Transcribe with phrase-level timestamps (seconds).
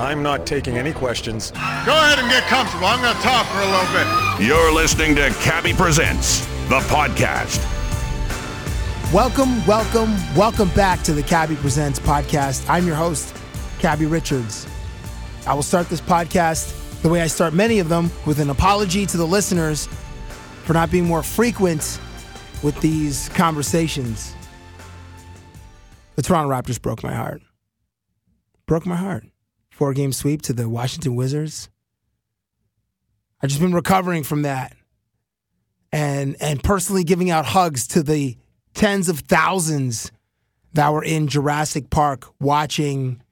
[0.00, 1.50] I'm not taking any questions.
[1.50, 2.86] Go ahead and get comfortable.
[2.86, 4.46] I'm going to talk for a little bit.
[4.48, 7.60] You're listening to Cabbie Presents, the podcast.
[9.12, 12.64] Welcome, welcome, welcome back to the Cabbie Presents podcast.
[12.70, 13.36] I'm your host,
[13.78, 14.66] Cabbie Richards.
[15.46, 19.04] I will start this podcast the way I start many of them with an apology
[19.04, 19.86] to the listeners
[20.64, 22.00] for not being more frequent
[22.62, 24.34] with these conversations.
[26.16, 27.42] The Toronto Raptors broke my heart.
[28.64, 29.24] Broke my heart.
[29.80, 31.70] Four game sweep to the Washington Wizards.
[33.40, 34.76] I've just been recovering from that
[35.90, 38.36] and and personally giving out hugs to the
[38.74, 40.12] tens of thousands
[40.74, 43.22] that were in Jurassic Park watching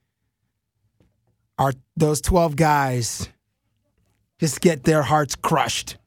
[1.59, 3.29] our those 12 guys
[4.41, 5.99] just get their hearts crushed.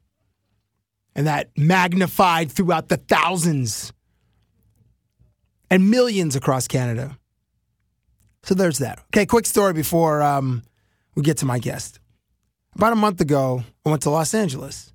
[1.14, 3.94] And that magnified throughout the thousands
[5.70, 7.16] and millions across Canada.
[8.44, 9.00] So there's that.
[9.14, 10.64] Okay, quick story before um,
[11.16, 12.00] we get to my guest.
[12.76, 14.94] About a month ago, I went to Los Angeles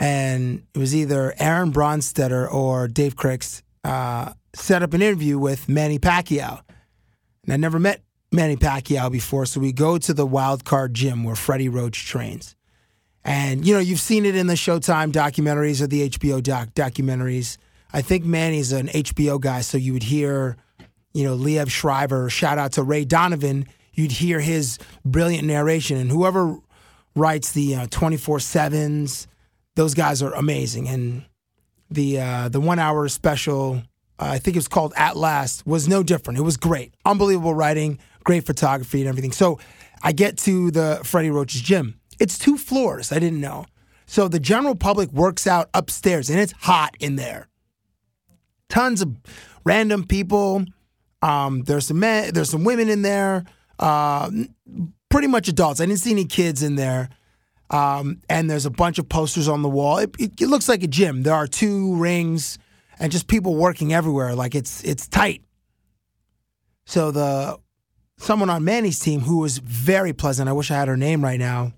[0.00, 5.68] and it was either Aaron Bronstetter or Dave Cricks uh, set up an interview with
[5.68, 6.60] Manny Pacquiao.
[7.44, 11.24] And I never met Manny Pacquiao before, so we go to the Wild Card Gym
[11.24, 12.56] where Freddie Roach trains.
[13.24, 17.56] And you know, you've seen it in the Showtime documentaries or the HBO doc documentaries.
[17.92, 20.56] I think Manny's an HBO guy, so you would hear,
[21.14, 22.28] you know, Liev Schreiber.
[22.28, 23.66] Shout out to Ray Donovan.
[23.94, 26.58] You'd hear his brilliant narration, and whoever
[27.16, 29.28] writes the twenty four sevens
[29.74, 30.88] those guys are amazing.
[30.88, 31.24] And
[31.90, 33.82] the uh, the one hour special,
[34.18, 36.38] uh, I think it was called At Last, was no different.
[36.38, 39.32] It was great, unbelievable writing, great photography, and everything.
[39.32, 39.58] So
[40.02, 42.00] I get to the Freddie Roach's gym.
[42.20, 43.12] It's two floors.
[43.12, 43.66] I didn't know.
[44.06, 47.48] So the general public works out upstairs, and it's hot in there.
[48.68, 49.16] Tons of
[49.64, 50.64] random people.
[51.24, 52.34] Um, there's some men.
[52.34, 53.44] There's some women in there.
[53.78, 54.30] Uh,
[55.08, 55.80] pretty much adults.
[55.80, 57.08] I didn't see any kids in there.
[57.70, 59.96] Um, and there's a bunch of posters on the wall.
[59.98, 61.22] It, it, it, looks like a gym.
[61.22, 62.58] There are two rings
[62.98, 64.34] and just people working everywhere.
[64.34, 65.42] Like it's it's tight.
[66.84, 67.58] So the
[68.18, 70.50] someone on Manny's team who was very pleasant.
[70.50, 71.72] I wish I had her name right now.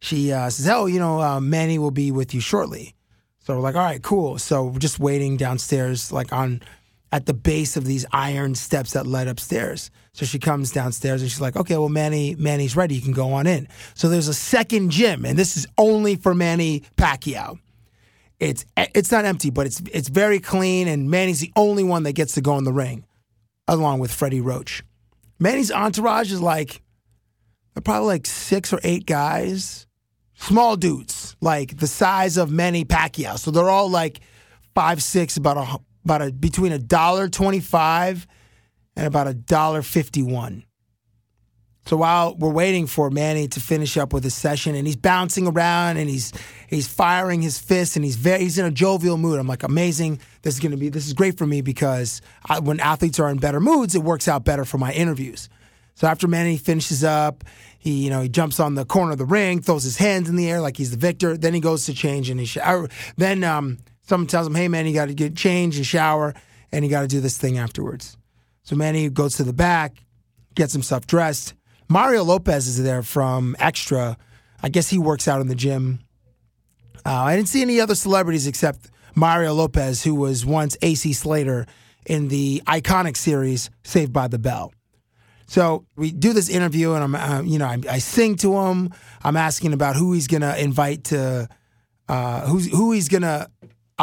[0.00, 2.94] She uh, says, "Oh, you know, uh, Manny will be with you shortly."
[3.38, 6.60] So we're like, "All right, cool." So we're just waiting downstairs, like on
[7.12, 9.90] at the base of these iron steps that led upstairs.
[10.14, 12.94] So she comes downstairs and she's like, "Okay, well, Manny, Manny's ready.
[12.94, 16.34] You can go on in." So there's a second gym, and this is only for
[16.34, 17.58] Manny Pacquiao.
[18.40, 22.14] It's it's not empty, but it's it's very clean, and Manny's the only one that
[22.14, 23.04] gets to go in the ring,
[23.68, 24.82] along with Freddie Roach.
[25.38, 26.82] Manny's entourage is like,
[27.74, 29.86] they're probably like six or eight guys,
[30.34, 33.38] small dudes, like the size of Manny Pacquiao.
[33.38, 34.20] So they're all like
[34.74, 38.26] five six, about a about a between a dollar twenty five
[38.96, 40.64] and about a dollar fifty one.
[41.84, 45.48] So while we're waiting for Manny to finish up with his session, and he's bouncing
[45.48, 46.32] around and he's
[46.68, 49.40] he's firing his fists and he's very he's in a jovial mood.
[49.40, 50.20] I'm like, amazing.
[50.42, 53.38] This is gonna be this is great for me because I, when athletes are in
[53.38, 55.48] better moods, it works out better for my interviews.
[55.94, 57.42] So after Manny finishes up,
[57.78, 60.36] he you know he jumps on the corner of the ring, throws his hands in
[60.36, 61.36] the air like he's the victor.
[61.36, 62.88] Then he goes to change and he shower.
[63.16, 66.34] Then um, someone tells him, "Hey man, you got to get changed and shower,
[66.70, 68.16] and you got to do this thing afterwards."
[68.64, 70.04] So Manny goes to the back,
[70.54, 71.54] gets himself dressed.
[71.88, 74.16] Mario Lopez is there from Extra.
[74.62, 76.00] I guess he works out in the gym.
[77.04, 81.66] Uh, I didn't see any other celebrities except Mario Lopez, who was once AC Slater
[82.06, 84.72] in the iconic series Saved by the Bell.
[85.46, 88.90] So we do this interview, and I'm, uh, you know, I, I, sing to him.
[89.22, 91.48] I'm asking about who he's gonna invite to,
[92.08, 93.48] uh, who's who he's gonna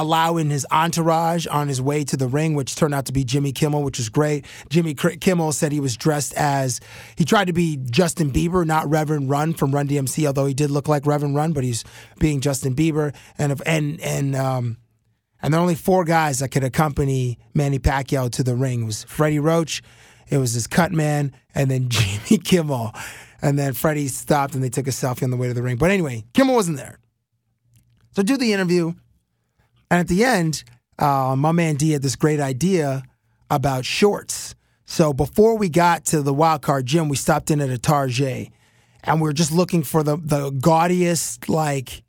[0.01, 3.23] allow in his entourage on his way to the ring, which turned out to be
[3.23, 4.45] Jimmy Kimmel, which was great.
[4.69, 6.79] Jimmy Kimmel said he was dressed as
[7.15, 10.71] he tried to be Justin Bieber, not Reverend Run from Run DMC, although he did
[10.71, 11.83] look like Reverend Run, but he's
[12.19, 13.13] being Justin Bieber.
[13.37, 14.77] And and and um,
[15.41, 18.83] and there are only four guys that could accompany Manny Pacquiao to the ring.
[18.83, 19.81] It was Freddie Roach,
[20.29, 22.93] it was his cut man, and then Jimmy Kimmel.
[23.41, 25.77] And then Freddie stopped and they took a selfie on the way to the ring.
[25.77, 26.99] But anyway, Kimmel wasn't there.
[28.11, 28.93] So do the interview.
[29.89, 30.63] And at the end,
[30.97, 33.03] uh, my man D had this great idea
[33.49, 34.55] about shorts.
[34.85, 38.49] So before we got to the wild card gym, we stopped in at a Target,
[39.03, 42.03] and we were just looking for the the gaudiest like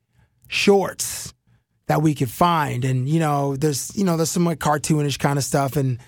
[0.49, 1.35] shorts
[1.87, 2.85] that we could find.
[2.85, 5.99] And you know, there's you know there's some like cartoonish kind of stuff, and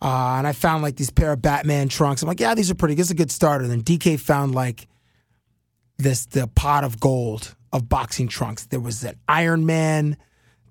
[0.00, 2.22] uh, and I found like these pair of Batman trunks.
[2.22, 2.94] I'm like, yeah, these are pretty.
[2.94, 3.64] This is a good starter.
[3.64, 4.88] And then DK found like
[5.98, 8.66] this the pot of gold of boxing trunks.
[8.66, 10.16] There was an Iron Man.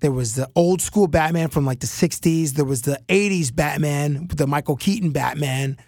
[0.00, 2.50] There was the old school Batman from like the 60s.
[2.50, 5.78] There was the 80s Batman, the Michael Keaton Batman.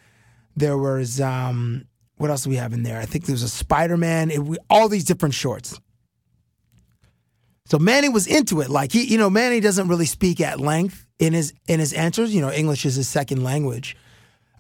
[0.57, 2.99] There was, um, what else do we have in there?
[2.99, 4.57] I think there was a Spider Man.
[4.71, 5.79] All these different shorts.
[7.67, 8.71] So Manny was into it.
[8.71, 12.35] Like he, you know, Manny doesn't really speak at length in his in his answers.
[12.35, 13.95] You know, English is his second language.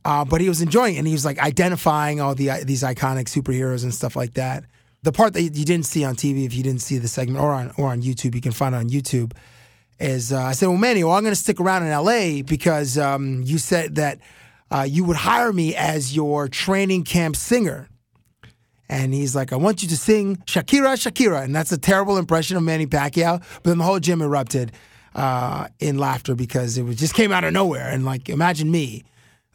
[0.04, 3.24] Uh, but he was enjoying it, and he was like identifying all the these iconic
[3.24, 4.64] superheroes and stuff like that
[5.08, 7.50] the part that you didn't see on TV, if you didn't see the segment or
[7.54, 9.32] on or on YouTube, you can find it on YouTube.
[9.98, 12.98] Is uh, I said, well, Manny, well, I'm going to stick around in LA because
[12.98, 14.18] um, you said that
[14.70, 17.88] uh, you would hire me as your training camp singer.
[18.90, 21.42] And he's like, I want you to sing Shakira, Shakira.
[21.42, 23.42] And that's a terrible impression of Manny Pacquiao.
[23.62, 24.72] But then the whole gym erupted
[25.14, 27.88] uh, in laughter because it was just came out of nowhere.
[27.88, 29.04] And like, imagine me,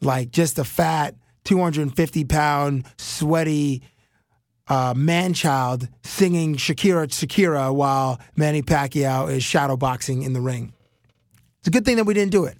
[0.02, 1.14] like just a fat,
[1.44, 3.84] 250 pound, sweaty,
[4.68, 10.74] uh, man child singing Shakira Shakira while Manny Pacquiao is shadowboxing in the ring.
[11.60, 12.58] It's a good thing that we didn't do it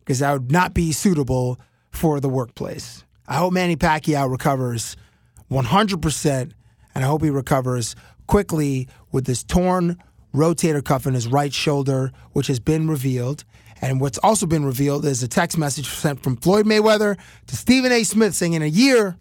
[0.00, 1.58] because that would not be suitable
[1.90, 3.04] for the workplace.
[3.26, 4.96] I hope Manny Pacquiao recovers
[5.50, 6.52] 100%,
[6.94, 7.96] and I hope he recovers
[8.26, 9.96] quickly with this torn
[10.34, 13.44] rotator cuff in his right shoulder, which has been revealed.
[13.80, 17.92] And what's also been revealed is a text message sent from Floyd Mayweather to Stephen
[17.92, 18.02] A.
[18.04, 19.16] Smith saying in a year,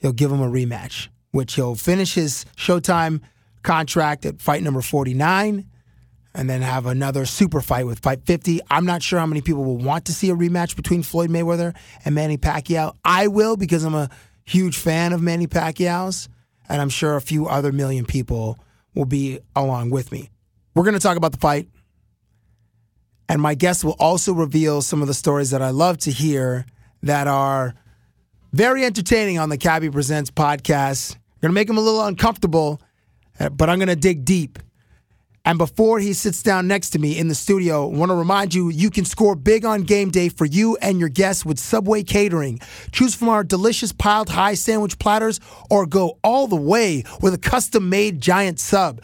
[0.00, 3.20] he'll give him a rematch, which he'll finish his Showtime
[3.62, 5.66] contract at fight number 49
[6.34, 8.60] and then have another super fight with fight 50.
[8.70, 11.74] I'm not sure how many people will want to see a rematch between Floyd Mayweather
[12.04, 12.94] and Manny Pacquiao.
[13.04, 14.10] I will because I'm a
[14.44, 16.28] huge fan of Manny Pacquiao's,
[16.68, 18.58] and I'm sure a few other million people
[18.94, 20.30] will be along with me.
[20.74, 21.68] We're going to talk about the fight.
[23.28, 26.66] And my guest will also reveal some of the stories that I love to hear
[27.02, 27.74] that are
[28.52, 31.16] very entertaining on the Cabbie Presents podcast.
[31.40, 32.80] Going to make him a little uncomfortable,
[33.38, 34.58] uh, but I'm going to dig deep.
[35.44, 38.52] And before he sits down next to me in the studio, I want to remind
[38.52, 42.02] you you can score big on game day for you and your guests with Subway
[42.02, 42.60] Catering.
[42.92, 47.38] Choose from our delicious piled high sandwich platters or go all the way with a
[47.38, 49.00] custom made giant sub.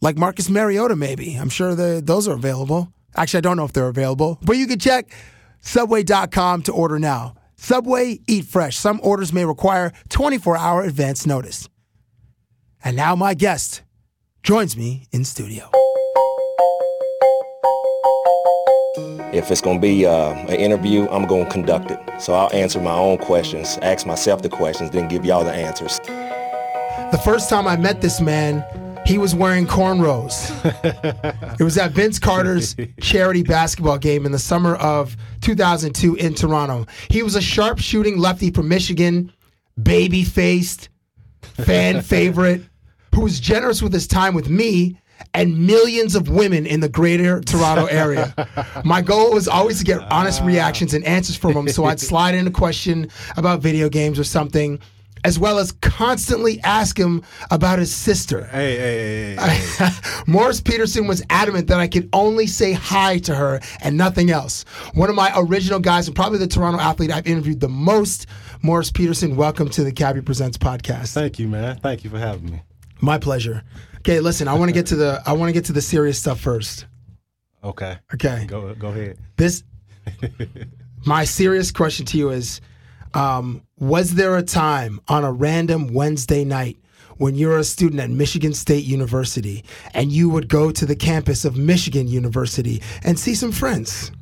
[0.00, 1.34] Like Marcus Mariota, maybe.
[1.34, 2.90] I'm sure the, those are available.
[3.14, 5.10] Actually, I don't know if they're available, but you can check
[5.60, 7.34] subway.com to order now.
[7.62, 8.78] Subway, eat fresh.
[8.78, 11.68] Some orders may require 24 hour advance notice.
[12.82, 13.82] And now, my guest
[14.42, 15.70] joins me in studio.
[19.34, 22.00] If it's going to be uh, an interview, I'm going to conduct it.
[22.18, 25.98] So I'll answer my own questions, ask myself the questions, then give y'all the answers.
[25.98, 28.64] The first time I met this man,
[29.10, 30.48] he was wearing cornrows.
[31.58, 36.86] it was at Vince Carter's charity basketball game in the summer of 2002 in Toronto.
[37.08, 39.32] He was a sharp shooting lefty from Michigan,
[39.82, 40.90] baby faced,
[41.40, 42.62] fan favorite,
[43.12, 44.96] who was generous with his time with me
[45.34, 48.32] and millions of women in the greater Toronto area.
[48.84, 50.46] My goal was always to get honest ah.
[50.46, 54.24] reactions and answers from him, so I'd slide in a question about video games or
[54.24, 54.78] something
[55.24, 58.44] as well as constantly ask him about his sister.
[58.46, 59.90] Hey, hey, hey, hey.
[60.26, 64.64] Morris Peterson was adamant that I could only say hi to her and nothing else.
[64.94, 68.26] One of my original guys and probably the Toronto athlete I've interviewed the most.
[68.62, 71.12] Morris Peterson, welcome to the Cabbie Presents podcast.
[71.12, 71.76] Thank you, man.
[71.76, 72.62] Thank you for having me.
[73.00, 73.62] My pleasure.
[73.98, 76.18] Okay, listen, I want to get to the I want to get to the serious
[76.18, 76.86] stuff first.
[77.62, 77.98] Okay.
[78.14, 78.46] Okay.
[78.46, 79.18] Go go ahead.
[79.36, 79.62] This
[81.06, 82.60] my serious question to you is
[83.14, 86.76] um, was there a time on a random Wednesday night
[87.16, 91.44] when you're a student at Michigan State University and you would go to the campus
[91.44, 94.12] of Michigan University and see some friends?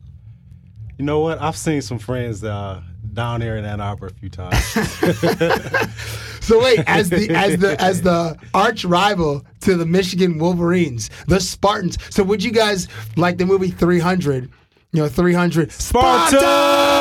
[0.96, 1.40] You know what?
[1.40, 4.64] I've seen some friends uh, down there in Ann Arbor a few times.
[6.40, 11.40] so wait, as the as the as the arch rival to the Michigan Wolverines, the
[11.40, 11.98] Spartans.
[12.10, 14.50] So would you guys like the movie 300?
[14.90, 16.36] You know, 300 Sparta!
[16.36, 16.97] Sparta!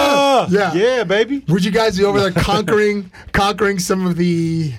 [0.50, 0.74] Yeah.
[0.74, 1.44] Yeah, baby.
[1.48, 4.74] Would you guys be over there conquering conquering some of the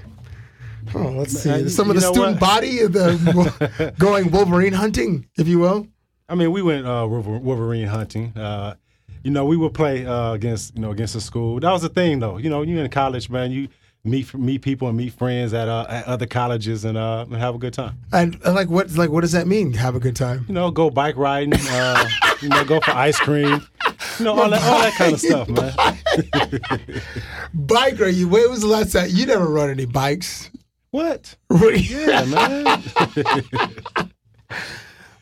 [0.95, 1.69] Oh, let's see.
[1.69, 2.41] Some of the student what?
[2.41, 5.87] body of the going Wolverine hunting, if you will.
[6.29, 8.37] I mean, we went uh, Wolverine hunting.
[8.37, 8.75] Uh,
[9.23, 11.61] you know, we would play uh, against you know against the school.
[11.61, 12.39] That was the thing, though.
[12.39, 13.51] You know, you in college, man.
[13.51, 13.69] You
[14.11, 17.55] meet meet people and meet friends at, uh, at other colleges and, uh, and have
[17.55, 17.99] a good time.
[18.13, 19.73] And like what like what does that mean?
[19.75, 20.45] Have a good time?
[20.49, 21.55] You know, go bike riding.
[21.55, 22.09] Uh,
[22.43, 23.61] you know, go for ice cream.
[24.19, 25.73] You know, all that, all that kind of stuff, man.
[27.55, 28.15] Bike ride.
[28.15, 28.29] You.
[28.29, 30.51] When was the last time you never rode any bikes?
[30.91, 31.37] What?
[31.51, 32.83] Yeah, man.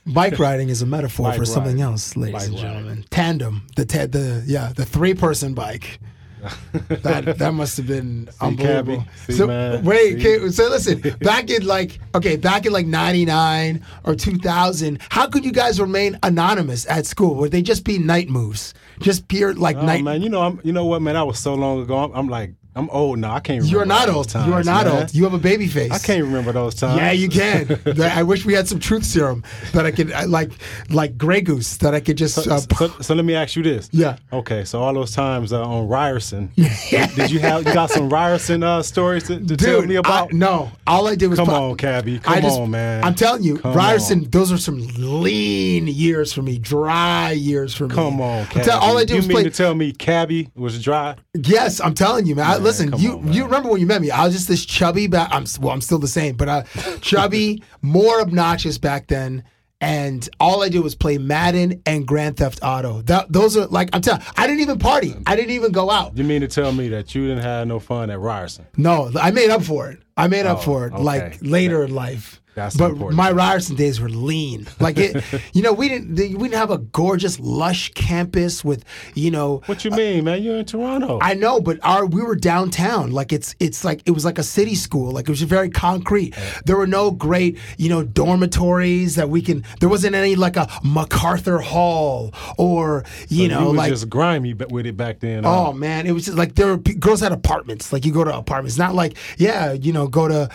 [0.06, 3.04] Bike riding is a metaphor Bike for something else, ladies Bike and gentlemen.
[3.10, 5.98] Tandem, the ta- the yeah, the three person bike.
[6.88, 9.04] that that must have been unbelievable.
[9.26, 9.32] Cabbie.
[9.32, 9.84] So man.
[9.84, 15.26] wait, okay, so listen, back in like okay, back in like '99 or 2000, how
[15.28, 17.34] could you guys remain anonymous at school?
[17.36, 20.04] Would they just be night moves, just pure like Oh, night?
[20.04, 21.16] man, you know, I'm, you know what, man?
[21.16, 21.96] I was so long ago.
[21.98, 23.34] I'm, I'm like, I'm old now.
[23.34, 23.60] I can't.
[23.62, 24.28] remember You are not old.
[24.28, 24.96] Times, you are not man.
[24.96, 25.14] old.
[25.14, 25.90] You have a baby face.
[25.92, 26.98] I can't remember those times.
[26.98, 27.80] Yeah, you can.
[28.02, 29.42] I wish we had some truth serum
[29.72, 30.50] that I could I- like
[30.90, 32.34] like Grey Goose that I could just.
[32.34, 33.88] So, Uh, so, so let me ask you this.
[33.92, 34.18] Yeah.
[34.32, 38.10] Okay, so all those times uh, on Ryerson, did, did you have you got some
[38.10, 40.34] Ryerson uh, stories to, to tell me about?
[40.34, 42.18] I, no, all I did was Come on, Cabbie.
[42.18, 43.02] Come just- on, man.
[43.04, 44.24] I'm telling you, Come Ryerson.
[44.24, 44.30] on.
[44.30, 47.94] Those are some lean years for me, dry years for me.
[47.94, 48.64] Come on, Cabbie.
[48.66, 49.44] tell- all I did you was mean play.
[49.44, 51.16] to tell me Cabbie was dry?
[51.34, 52.46] Yes, I'm telling you, man.
[52.46, 54.10] I, listen, come you on, you remember when you met me?
[54.10, 55.06] I was just this chubby.
[55.06, 56.62] Back, I'm well, I'm still the same, but uh,
[57.00, 59.44] chubby, more obnoxious back then.
[59.78, 63.02] And all I did was play Madden and Grand Theft Auto.
[63.02, 64.22] That, those are like I'm telling.
[64.34, 65.14] I didn't even party.
[65.26, 66.16] I didn't even go out.
[66.16, 68.66] You mean to tell me that you didn't have no fun at Ryerson?
[68.78, 69.98] No, I made up for it.
[70.16, 71.02] I made up Oh, for it okay.
[71.02, 72.40] like later in life.
[72.56, 73.18] That's but important.
[73.18, 74.66] my Ryerson days were lean.
[74.80, 75.22] Like it,
[75.52, 78.82] you know, we didn't we didn't have a gorgeous, lush campus with,
[79.14, 79.60] you know.
[79.66, 80.42] What you mean, man?
[80.42, 81.18] You're in Toronto.
[81.20, 83.12] I know, but our we were downtown.
[83.12, 85.10] Like it's it's like it was like a city school.
[85.10, 86.34] Like it was very concrete.
[86.64, 89.62] There were no great, you know, dormitories that we can.
[89.80, 94.54] There wasn't any like a MacArthur Hall or you So know was like just grimy
[94.54, 95.44] with it back then.
[95.44, 95.72] Oh huh?
[95.74, 97.92] man, it was just like there were girls had apartments.
[97.92, 100.48] Like you go to apartments, not like yeah, you know, go to.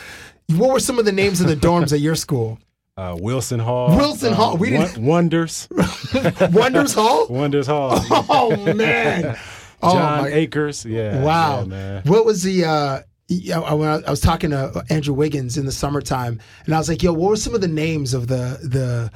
[0.57, 2.59] What were some of the names of the dorms at your school?
[2.97, 3.95] uh, Wilson Hall.
[3.95, 4.57] Wilson Hall.
[4.57, 5.67] We didn't- Wonders.
[6.51, 7.25] Wonders Hall.
[7.29, 7.99] Wonders Hall.
[8.29, 9.37] Oh man.
[9.81, 10.27] Oh John my.
[10.29, 10.85] Acres.
[10.85, 11.23] Yeah.
[11.23, 11.59] Wow.
[11.61, 12.01] yeah, man.
[12.05, 12.65] what was the?
[12.65, 12.99] uh
[13.53, 16.89] I, when I, I was talking to Andrew Wiggins in the summertime, and I was
[16.89, 19.11] like, "Yo, what were some of the names of the the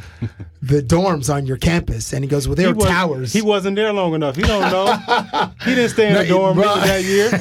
[0.61, 3.41] the dorms on your campus?" And he goes, "Well, they He were was- towers." He
[3.41, 4.35] wasn't there long enough.
[4.35, 5.51] He don't know.
[5.65, 7.31] he didn't stay in No, the dorm that year.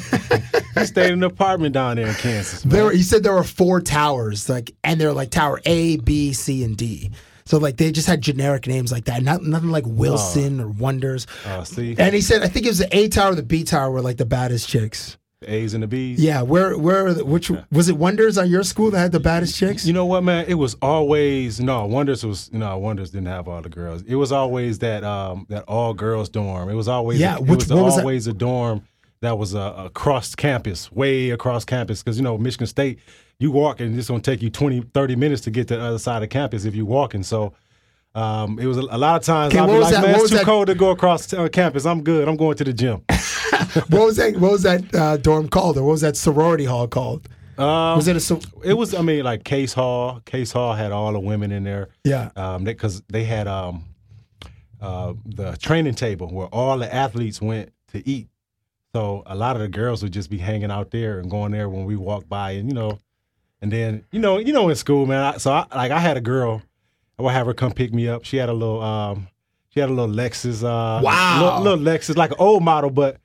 [0.80, 2.64] he stayed in an apartment down there in Kansas.
[2.64, 2.74] Man.
[2.74, 6.32] There, were, he said there were four towers, like, and they're like tower A, B,
[6.32, 7.10] C, and D.
[7.46, 11.26] So like they just had generic names like that, not nothing like Wilson or Wonders.
[11.46, 13.64] Oh, see, And he said, I think it was the A tower, or the B
[13.64, 15.18] tower were like the baddest chicks.
[15.44, 16.20] The A's and the B's.
[16.22, 17.96] Yeah, where where the, which was it?
[17.96, 19.86] Wonders on your school that had the baddest chicks?
[19.86, 20.46] You know what, man?
[20.48, 24.02] It was always no Wonders was no Wonders didn't have all the girls.
[24.02, 26.68] It was always that um that all girls dorm.
[26.68, 28.00] It was always Yeah, it which- was was that?
[28.02, 28.82] always a dorm
[29.20, 32.02] that was uh, across campus, way across campus.
[32.02, 32.98] Because you know Michigan State,
[33.38, 35.98] you walk and it's gonna take you 20, 30 minutes to get to the other
[35.98, 37.22] side of campus if you're walking.
[37.22, 37.54] So.
[38.16, 40.30] Um, it was a, a lot of times Okay, I'll be like, that- man, it's
[40.30, 41.84] too that- cold to go across uh, campus.
[41.84, 42.28] I'm good.
[42.28, 43.02] I'm going to the gym.
[43.90, 44.36] what was that?
[44.36, 47.28] What was that uh, dorm called, or what was that sorority hall called?
[47.56, 48.94] Um, Was it a so- It was.
[48.94, 50.20] I mean, like Case Hall.
[50.24, 51.88] Case Hall had all the women in there.
[52.02, 52.30] Yeah.
[52.36, 53.84] Um, because they had um,
[54.80, 58.28] uh, the training table where all the athletes went to eat.
[58.94, 61.68] So a lot of the girls would just be hanging out there and going there
[61.68, 62.98] when we walked by, and you know,
[63.62, 65.22] and then you know, you know, in school, man.
[65.34, 66.62] I, so I, like, I had a girl.
[67.18, 68.24] I would have her come pick me up.
[68.24, 68.82] She had a little.
[68.82, 69.28] Um,
[69.70, 70.62] she had a little Lexus.
[70.62, 71.40] Uh, Wow.
[71.60, 73.18] Little, little Lexus, like an old model, but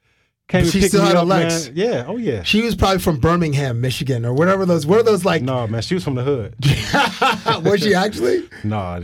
[0.50, 1.68] came she still had a Lex.
[1.68, 1.74] man.
[1.76, 2.06] Yeah.
[2.08, 2.44] Oh yeah.
[2.44, 4.86] She was probably from Birmingham, Michigan, or whatever those.
[4.86, 5.42] What are those like?
[5.42, 6.56] No, man, she was from the hood.
[7.64, 8.50] was she actually?
[8.64, 9.00] no,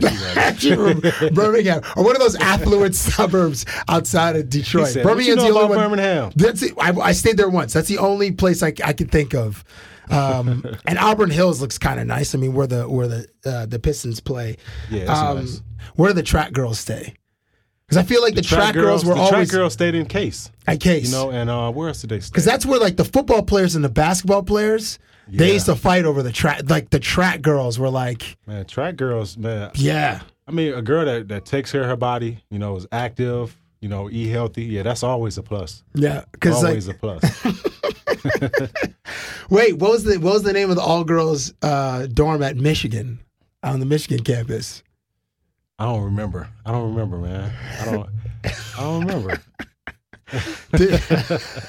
[0.58, 1.06] she wasn't.
[1.16, 4.88] From Birmingham, or one of those affluent suburbs outside of Detroit.
[4.88, 5.78] Said, "What you know the only one.
[5.78, 6.74] Birmingham?" That's it.
[6.78, 7.72] I, I stayed there once.
[7.72, 9.64] That's the only place I, I can think of.
[10.10, 12.34] Um, and Auburn Hills looks kind of nice.
[12.34, 14.56] I mean, where the where the uh, the Pistons play.
[14.90, 15.62] Yeah, um, nice.
[15.94, 17.14] Where do the track girls stay?
[17.88, 20.06] Because I feel like the, track, girls, were always the always track girls stayed in
[20.06, 20.50] case.
[20.66, 21.06] at case.
[21.06, 22.32] You know, and uh, where else did they stay?
[22.32, 26.04] Because that's where like the football players and the basketball players, they used to fight
[26.04, 26.62] over the track.
[26.68, 29.70] Like the track girls were like, man, track girls, man.
[29.74, 32.86] yeah, I mean, a girl that, that takes care of her body, you know, is
[32.90, 34.64] active, you know, eat healthy.
[34.64, 35.84] Yeah, that's always a plus.
[35.94, 36.24] yeah.
[36.32, 37.44] Because like, Always a plus.
[39.50, 42.56] wait, what was the what was the name of the all girls uh, dorm at
[42.56, 43.20] Michigan
[43.62, 44.82] on the Michigan campus?
[45.78, 46.48] I don't remember.
[46.64, 47.52] I don't remember, man.
[47.80, 48.08] I don't.
[48.44, 49.38] I don't remember.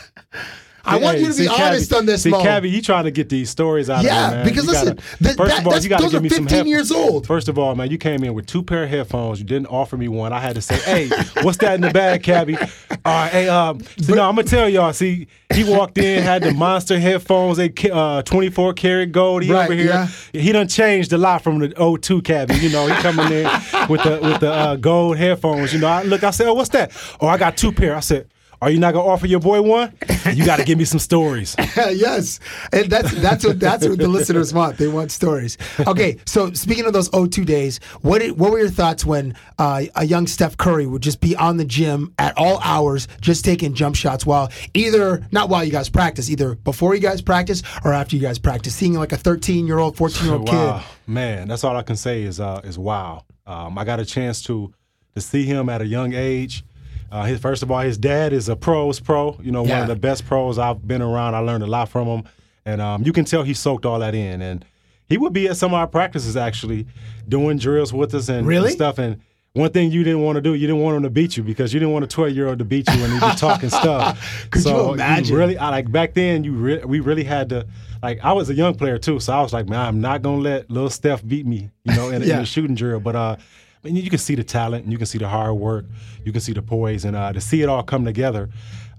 [0.88, 2.42] I want you to be honest on this, See, Mo.
[2.42, 4.46] Cabbie, you trying to get these stories out Yeah, of me, man.
[4.46, 6.44] because You listen, gotta- th- first that- of all, you got to give me some
[6.46, 7.28] 15 head- years old.
[7.28, 9.40] First of all, man, you came in with two pair of headphones.
[9.40, 10.32] You didn't offer me one.
[10.34, 11.10] I had to say, hey,
[11.44, 12.58] what's that in the bag, Cabbie?
[12.58, 14.92] All right, hey, um, so no, I'm gonna tell y'all.
[14.94, 19.44] See, he walked in, had the monster headphones, they uh, 24 karat gold.
[19.44, 20.08] He Right, over here.
[20.34, 22.56] He done changed a lot from the 02 Cabbie.
[22.56, 23.44] You know, he coming in
[23.90, 25.74] with the with the uh, gold headphones.
[25.74, 26.92] You know, I look, I said, oh, what's that?
[27.22, 27.96] Oh, I got two pair.
[27.96, 28.28] I said.
[28.62, 29.94] Are you not gonna offer your boy one?
[30.34, 31.56] You got to give me some stories.
[31.78, 32.40] yes,
[32.74, 34.78] and that's that's what that's what the listeners want.
[34.78, 35.58] They want stories.
[35.80, 39.84] Okay, so speaking of those 02 days, what did, what were your thoughts when uh,
[39.96, 43.74] a young Steph Curry would just be on the gym at all hours, just taking
[43.74, 47.94] jump shots while either not while you guys practice, either before you guys practice or
[47.94, 51.12] after you guys practice, seeing like a 13 year old, 14 year old wow, kid.
[51.12, 53.24] man, that's all I can say is uh, is wow.
[53.46, 54.74] Um, I got a chance to
[55.16, 56.64] to see him at a young age.
[57.12, 59.38] Uh, his first of all, his dad is a pros pro.
[59.42, 61.36] You know, one of the best pros I've been around.
[61.36, 62.24] I learned a lot from him,
[62.66, 64.42] and um, you can tell he soaked all that in.
[64.42, 64.66] And
[65.08, 66.86] he would be at some of our practices actually,
[67.28, 68.98] doing drills with us and, and stuff.
[68.98, 69.22] And
[69.54, 71.74] one thing you didn't want to do, you didn't want him to beat you because
[71.74, 74.48] you didn't want a 12 year old to beat you when he was talking stuff.
[74.52, 75.36] Could you so imagine?
[75.36, 77.66] really, I, like back then, you re- we really had to.
[78.04, 80.38] Like I was a young player too, so I was like, man, I'm not gonna
[80.42, 83.00] let little Steph beat me, you know, in, a- in a shooting drill.
[83.00, 83.36] But uh,
[83.84, 85.86] I mean, you can see the talent, and you can see the hard work,
[86.26, 88.50] you can see the poise, and uh, to see it all come together.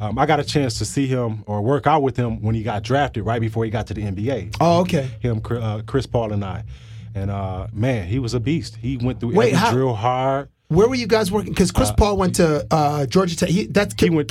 [0.01, 2.63] Um, I got a chance to see him or work out with him when he
[2.63, 4.57] got drafted, right before he got to the NBA.
[4.61, 5.11] Oh, okay.
[5.21, 6.63] Him, uh, Chris Paul, and I,
[7.15, 8.77] and uh, man, he was a beast.
[8.77, 10.49] He went through Wait, every how- drill hard.
[10.69, 11.53] Where were you guys working?
[11.53, 13.49] Because Chris Paul went to uh, Georgia Tech.
[13.49, 14.31] He, that's He went.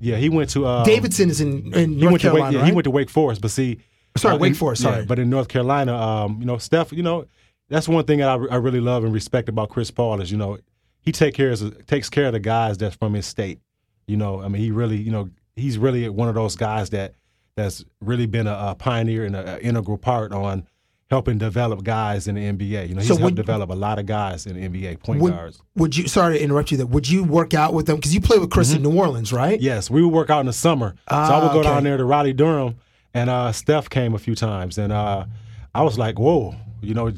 [0.00, 0.66] Yeah, he went to.
[0.66, 2.44] Uh, Davidson is in, in he North went to Carolina.
[2.44, 2.66] Wake, yeah, right?
[2.68, 3.80] he went to Wake Forest, but see,
[4.16, 5.04] Sorry, uh, Wake Forest, yeah, sorry.
[5.06, 7.26] but in North Carolina, um, you know, Steph, you know,
[7.68, 10.38] that's one thing that I, I really love and respect about Chris Paul is, you
[10.38, 10.58] know,
[11.00, 13.60] he take care of, takes care of the guys that's from his state.
[14.06, 17.14] You know, I mean, he really, you know, he's really one of those guys that
[17.56, 20.66] that's really been a, a pioneer and an integral part on
[21.10, 22.88] helping develop guys in the NBA.
[22.88, 25.20] You know, he's So helped would- develop a lot of guys in the NBA, point
[25.20, 25.60] would, guards.
[25.76, 26.06] would you?
[26.08, 26.76] Sorry to interrupt you.
[26.76, 26.86] There.
[26.86, 27.96] Would you work out with them?
[27.96, 29.60] Because you play with Chris in New Orleans, right?
[29.60, 30.94] Yes, we would work out in the summer.
[31.10, 31.68] so I Ah, would go okay.
[31.68, 32.76] down there to Raleigh Durham,
[33.14, 35.24] and uh, Steph came a few times, and uh,
[35.74, 37.10] I was like, "Whoa!" You know,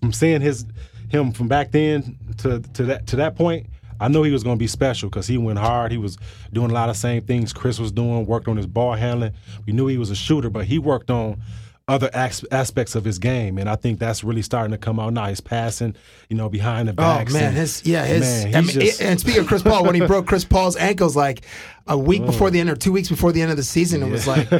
[0.00, 0.66] from seeing his
[1.08, 3.66] him from back then to to that to that point,
[4.00, 5.92] I knew he was going to be special because he went hard.
[5.92, 6.18] He was
[6.52, 8.26] doing a lot of same things Chris was doing.
[8.26, 9.32] Worked on his ball handling.
[9.66, 11.40] We knew he was a shooter, but he worked on
[11.88, 15.12] other as- aspects of his game, and I think that's really starting to come out
[15.12, 15.26] now.
[15.26, 15.94] His passing,
[16.28, 17.28] you know, behind the back.
[17.30, 18.22] Oh man, and- his yeah, his.
[18.44, 21.14] man, I mean, just- and speaking of Chris Paul, when he broke Chris Paul's ankles
[21.14, 21.42] like
[21.86, 24.10] a week before the end or two weeks before the end of the season, it
[24.10, 24.50] was like,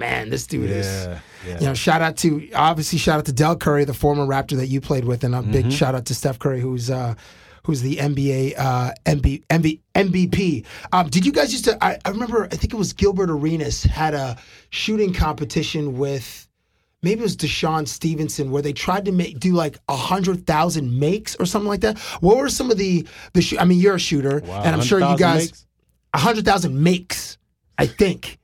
[0.00, 0.86] man, this dude is.
[0.86, 1.60] Yeah, yeah.
[1.60, 4.68] You know, shout out to obviously shout out to Dell Curry, the former Raptor that
[4.68, 5.52] you played with, and a Mm-hmm.
[5.52, 7.14] big shout out to Steph Curry, who's uh,
[7.64, 10.64] who's the NBA uh, MB, MB, MVP.
[10.92, 11.84] Um, did you guys used to?
[11.84, 14.38] I, I remember, I think it was Gilbert Arenas had a
[14.70, 16.41] shooting competition with.
[17.02, 20.98] Maybe it was DeShawn Stevenson, where they tried to make do like a hundred thousand
[20.98, 21.98] makes or something like that.
[22.20, 23.42] What were some of the the?
[23.42, 25.66] Sh- I mean, you're a shooter, Wow, and I'm sure you guys
[26.14, 27.38] a hundred thousand makes,
[27.78, 28.38] I think.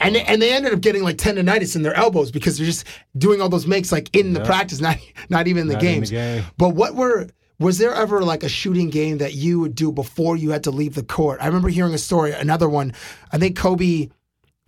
[0.00, 2.86] And they, and they ended up getting like tendonitis in their elbows because they're just
[3.16, 4.96] doing all those makes like in the practice, not
[5.30, 6.10] not even in the Not in the games.
[6.10, 6.44] game.
[6.58, 7.28] But what were
[7.60, 10.70] was there ever like a shooting game that you would do before you had to
[10.72, 11.38] leave the court?
[11.40, 12.92] I remember hearing a story, another one.
[13.30, 14.08] I think Kobe,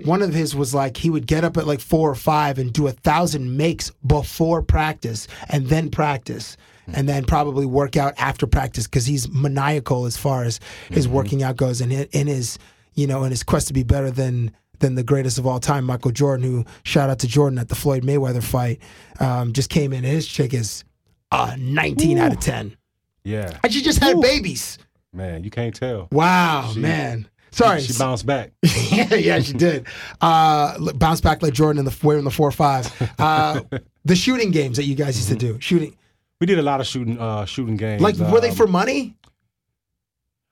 [0.03, 2.73] one of his was like he would get up at like four or five and
[2.73, 6.57] do a thousand makes before practice and then practice.
[6.87, 11.43] And then probably work out after practice because he's maniacal as far as his working
[11.43, 12.59] out goes, and in his
[12.93, 15.87] you know in his quest to be better than than the greatest of all time,
[15.87, 18.83] Michael Jordan, who shout out to Jordan at the Floyd Mayweather fight,
[19.19, 20.85] um, just came in and his chick is
[21.33, 22.77] a 19 out of 10.
[23.25, 24.77] Yeah, And she just had babies.
[25.11, 26.09] man, you can't tell.
[26.13, 27.29] Wow, She- man.
[27.55, 27.81] Sorry.
[27.81, 28.53] she bounced back.
[28.91, 29.87] yeah, yeah, she did.
[30.21, 32.91] Uh, bounce back like Jordan in the wearing the four five.
[33.19, 33.61] Uh,
[34.05, 35.97] the shooting games that you guys used to do, shooting
[36.41, 38.03] We did a lot of shooting, uh, shooting games.
[38.03, 39.17] like were they um, for money?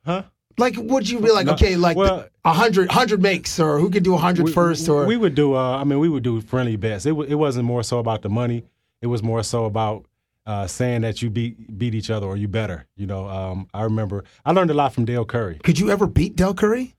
[0.04, 0.24] Huh?
[0.58, 3.88] Like would you be like No, okay, like well- a hundred hundred makes or who
[3.90, 5.54] could do a hundred first, or we would do.
[5.54, 7.06] Uh, I mean, we would do friendly bets.
[7.06, 8.64] It wa- it wasn't more so about the money.
[9.00, 10.04] It was more so about
[10.46, 12.87] uh, saying that you beat beat each other or you better.
[12.96, 15.61] You know, um, I remember I learned a lot from Dell Curry.
[15.62, 16.94] could you ever beat Dell Curry?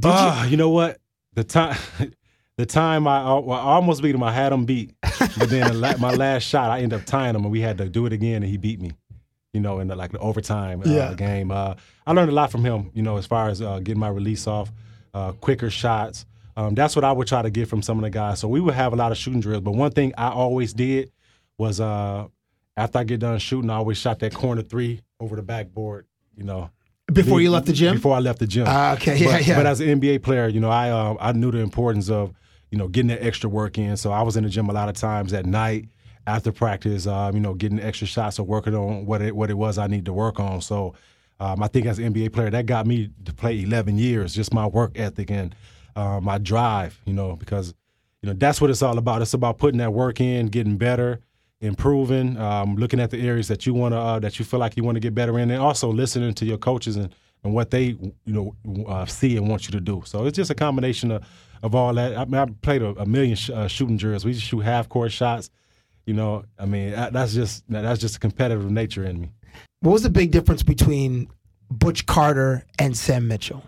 [0.00, 0.98] Did Ah, you know what?
[1.34, 1.76] The time,
[2.56, 4.94] the time I, I almost beat him, I had him beat,
[5.36, 8.06] but then my last shot, I ended up tying him, and we had to do
[8.06, 8.92] it again, and he beat me.
[9.54, 11.14] You know, in the, like the overtime uh, Yeah.
[11.14, 11.50] game.
[11.50, 11.74] Uh,
[12.06, 12.90] I learned a lot from him.
[12.94, 14.70] You know, as far as uh, getting my release off,
[15.14, 16.26] uh, quicker shots.
[16.54, 18.40] Um, that's what I would try to get from some of the guys.
[18.40, 19.62] So we would have a lot of shooting drills.
[19.62, 21.10] But one thing I always did
[21.58, 22.26] was uh,
[22.76, 26.06] after I get done shooting, I always shot that corner three over the backboard.
[26.36, 26.70] You know,
[27.12, 27.96] Before you left the gym?
[27.96, 28.64] Before I left the gym.
[28.68, 29.56] Ah, okay, yeah, but, yeah.
[29.56, 32.32] But as an NBA player, you know, I um, I knew the importance of
[32.70, 33.96] you know getting that extra work in.
[33.96, 35.88] So I was in the gym a lot of times at night
[36.26, 37.06] after practice.
[37.06, 39.88] Um, you know, getting extra shots or working on what it what it was I
[39.88, 40.60] need to work on.
[40.60, 40.94] So.
[41.40, 44.34] Um, I think as an NBA player, that got me to play 11 years.
[44.34, 45.54] Just my work ethic and
[45.94, 47.74] uh, my drive, you know, because
[48.22, 49.22] you know that's what it's all about.
[49.22, 51.20] It's about putting that work in, getting better,
[51.60, 54.76] improving, um, looking at the areas that you want to uh, that you feel like
[54.76, 57.70] you want to get better in, and also listening to your coaches and, and what
[57.70, 58.54] they you know
[58.86, 60.02] uh, see and want you to do.
[60.04, 61.24] So it's just a combination of,
[61.62, 62.16] of all that.
[62.16, 64.24] I mean, I played a, a million sh- uh, shooting drills.
[64.24, 65.50] We just shoot half court shots.
[66.06, 69.30] You know, I mean, that- that's just that's just a competitive nature in me.
[69.80, 71.28] What was the big difference between
[71.70, 73.62] Butch Carter and Sam Mitchell?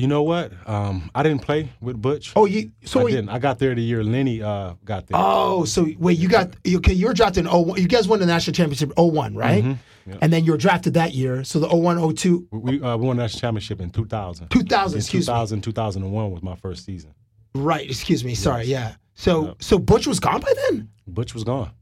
[0.00, 0.52] You know what?
[0.66, 2.32] Um, I didn't play with Butch.
[2.34, 3.28] Oh, you so I you- didn't.
[3.28, 5.18] I got there the year Lenny uh, got there.
[5.20, 6.92] Oh, so wait, you got okay?
[6.94, 7.80] You were drafted in 01.
[7.80, 9.62] You guys won the national championship 01, right?
[9.62, 10.16] Mhm, yeah.
[10.22, 11.44] And then you were drafted that year.
[11.44, 14.48] So the 01, 02, We uh, we won the national championship in 2000.
[14.48, 15.32] 2000, In excuse me.
[15.32, 17.12] 2000, 2001 was my first season.
[17.54, 17.84] right?
[17.88, 18.94] Excuse me, sorry, yeah.
[19.14, 20.88] So so Butch was gone by then.
[21.06, 21.72] Butch was gone.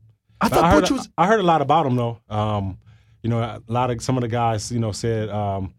[0.40, 1.08] I thought I heard, Butch was.
[1.16, 2.18] I heard a lot about him though.
[2.28, 2.78] Um,
[3.22, 5.74] you know, a lot of some of the guys, you know, said, um,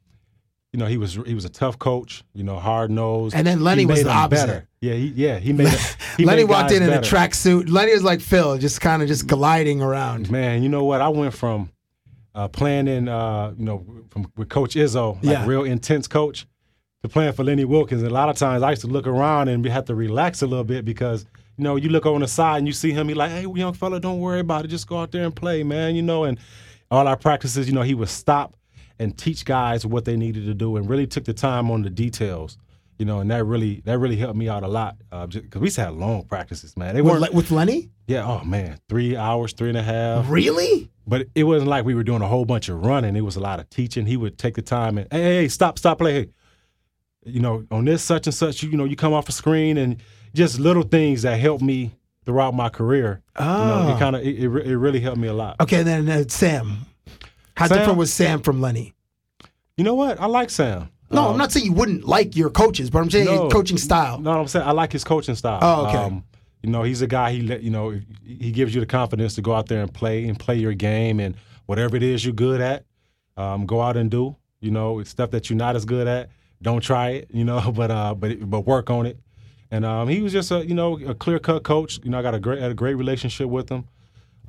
[0.74, 2.24] you know, he was he was a tough coach.
[2.34, 3.36] You know, hard nosed.
[3.36, 4.48] And then Lenny was the opposite.
[4.48, 4.68] Better.
[4.82, 5.68] Yeah, he, yeah, he made.
[6.18, 7.70] He Lenny made walked in in a tracksuit.
[7.70, 10.30] Lenny was like Phil, just kind of just gliding around.
[10.30, 11.00] Man, you know what?
[11.00, 11.70] I went from
[12.36, 15.46] uh, playing in, uh, you know, from with Coach Izzo, like Yeah.
[15.46, 16.46] real intense coach,
[17.04, 18.02] to playing for Lenny Wilkens.
[18.02, 20.42] And a lot of times I used to look around and we had to relax
[20.42, 21.26] a little bit because,
[21.58, 23.72] you know, you look on the side and you see him, he like, hey, young
[23.74, 24.68] fella, don't worry about it.
[24.68, 26.26] Just go out there and play, man, you know.
[26.26, 26.38] And
[26.92, 28.56] all our practices, you know, he would stop
[29.00, 31.90] and teach guys what they needed to do and really took the time on the
[31.90, 32.58] details.
[32.98, 35.76] You know, and that really that really helped me out a lot because we used
[35.78, 36.96] to have long practices, man.
[36.96, 37.90] They weren't with Lenny?
[38.08, 40.26] yeah, oh man, three hours, three and a half.
[40.30, 40.90] Really?
[41.08, 43.16] But it wasn't like we were doing a whole bunch of running.
[43.16, 44.06] It was a lot of teaching.
[44.06, 46.14] He would take the time and, hey, hey, stop, stop, play.
[46.14, 46.28] Hey,
[47.26, 49.78] you know, on this such and such, you, you know, you come off a screen
[49.78, 49.98] and
[50.36, 51.92] just little things that helped me
[52.26, 53.22] throughout my career.
[53.40, 53.96] You know, Oh.
[53.96, 55.56] it kind of it, it, it really helped me a lot.
[55.62, 56.80] Okay, then uh, Sam.
[57.60, 57.78] How Sam?
[57.78, 58.94] different was Sam from Lenny?
[59.78, 60.20] You know what?
[60.20, 60.90] I like Sam.
[61.12, 63.44] No, Um, I'm not saying you wouldn't like your coaches, but I'm saying No.
[63.46, 64.20] his coaching style.
[64.20, 65.60] No, I'm saying I like his coaching style.
[65.62, 66.22] Oh, okay.
[66.64, 67.32] you know, he's a guy.
[67.32, 70.28] He let you know he gives you the confidence to go out there and play
[70.28, 72.86] and play your game and whatever it is you're good at,
[73.38, 74.36] um, go out and do.
[74.62, 76.30] You know, it's stuff that you're not as good at.
[76.62, 77.30] Don't try it.
[77.34, 79.18] You know, but uh, but but work on it.
[79.72, 82.00] And um, he was just a you know a clear cut coach.
[82.04, 83.86] You know, I got a great had a great relationship with him.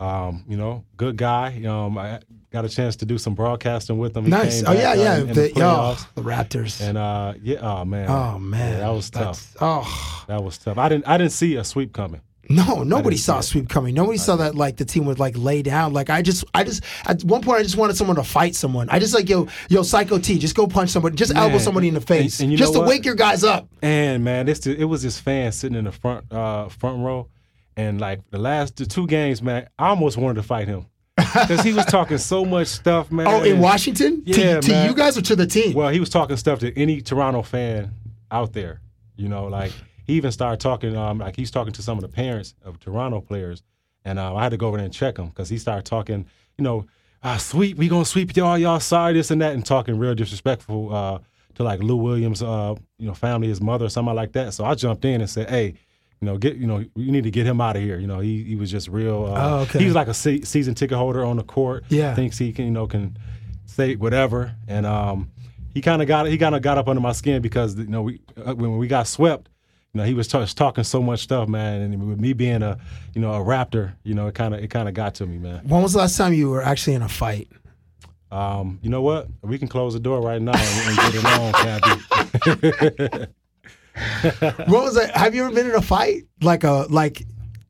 [0.01, 1.63] Um, you know, good guy.
[1.65, 4.25] Um, I got a chance to do some broadcasting with him.
[4.25, 4.65] He Nice.
[4.67, 5.15] Oh yeah, uh, yeah.
[5.19, 6.81] in- in the, the oh, the Raptors.
[6.81, 8.09] And uh, yeah, oh man.
[8.09, 9.53] oh man, Yeah, that was tough.
[9.55, 10.79] That's- Oh That was tough.
[10.79, 12.23] I didn't I didn't see a sweep coming.
[12.49, 13.95] no, nobody saw a sweep coming.
[13.95, 15.93] Nobody saw that like the team would like lay down.
[15.93, 18.89] Like I just, I just at one point I just wanted someone to fight someone.
[18.89, 21.95] I just like yo, yo, Psycho T, just go punch somebody, just elbow somebody in
[21.95, 22.89] the face, and- and just to what?
[22.89, 23.69] wake your guys up.
[23.83, 27.29] And man, this it was this fan sitting in the front uh, front row,
[27.81, 31.63] and like the last the two games, man, I almost wanted to fight him because
[31.63, 33.27] he was talking so much stuff, man.
[33.27, 35.75] Oh, in Washington, Yeah, to, to you guys or to the team?
[35.75, 37.93] Well, he was talking stuff to any Toronto fan
[38.31, 38.81] out there.
[39.17, 39.73] You know, like
[40.07, 40.97] he even started talking.
[40.97, 43.63] Um, like he's talking to some of the parents of Toronto players,
[44.05, 46.27] and um, I had to go over there and check him because he started talking.
[46.59, 46.87] You know,
[47.23, 50.95] ah, sweep, we gonna sweep y'all, y'all sorry this and that, and talking real disrespectful
[50.95, 51.19] uh,
[51.55, 54.53] to like Lou Williams, uh, you know, family, his mother, or something like that.
[54.53, 55.75] So I jumped in and said, hey.
[56.21, 57.99] You know, get you know, you need to get him out of here.
[57.99, 59.25] You know, he he was just real.
[59.27, 59.79] Uh, Oh, okay.
[59.79, 61.85] He was like a se- season ticket holder on the court.
[61.89, 62.15] Yeah.
[62.15, 63.17] thinks he can, you know, can
[63.65, 65.31] say whatever, and um,
[65.73, 68.03] he kind of got he kind of got up under my skin because you know
[68.03, 69.49] we uh, when we got swept,
[69.95, 72.77] you know he was t- talking so much stuff, man, and with me being a
[73.15, 75.39] you know a Raptor, you know it kind of it kind of got to me,
[75.39, 75.63] man.
[75.67, 77.49] when was the last time you were actually in a fight?
[78.31, 79.27] Um, you know what?
[79.43, 82.73] We can close the door right now and, and get it on,
[83.15, 83.27] Cabbie.
[84.41, 85.17] What was that?
[85.17, 86.25] Have you ever been in a fight?
[86.43, 87.27] Like a like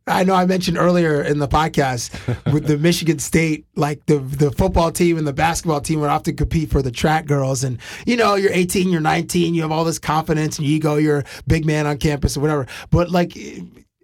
[0.06, 2.12] I know I mentioned earlier in the podcast
[2.52, 6.36] with the Michigan State, like the the football team and the basketball team would often
[6.36, 7.64] compete for the track girls.
[7.64, 11.20] And you know, you're 18, you're 19, you have all this confidence and ego, you're
[11.20, 12.66] a big man on campus or whatever.
[12.90, 13.36] But like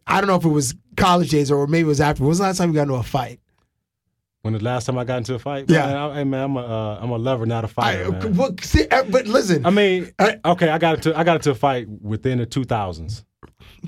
[0.07, 2.23] I don't know if it was college days or maybe it was after.
[2.23, 3.41] When was the last time you got into a fight?
[4.47, 5.87] When the last time I got into a fight, Yeah.
[5.87, 8.11] man, I, hey, man, I'm a uh, I'm a lover, not a fighter.
[8.13, 8.35] man.
[8.35, 11.51] well, see, uh, but listen, I mean, I- okay, I got into I got into
[11.51, 13.25] a fight within the 2000s.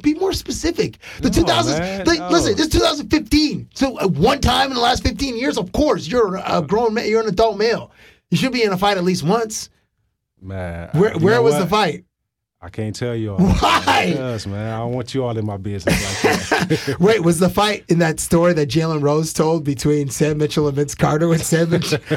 [0.03, 0.99] be more specific.
[1.21, 2.29] The No, 2000s, man, like, no.
[2.29, 3.71] listen, it's 2015.
[3.75, 7.09] So uh, one time in the last 15 years, of course, you're a grown man,
[7.09, 7.91] you're an adult male.
[8.31, 9.71] You should be in a fight at least once.
[10.41, 11.61] Man, Where where was what?
[11.61, 12.05] the fight?
[12.61, 13.39] I can't tell you all.
[13.61, 14.15] Why?
[14.17, 14.75] Yes, man.
[14.75, 16.97] I don't want you all in my business like that.
[17.01, 20.75] Wait, was the fight in that story that Jalen Rose told between Sam Mitchell and
[20.75, 22.01] Vince Carter when Sam Mitchell?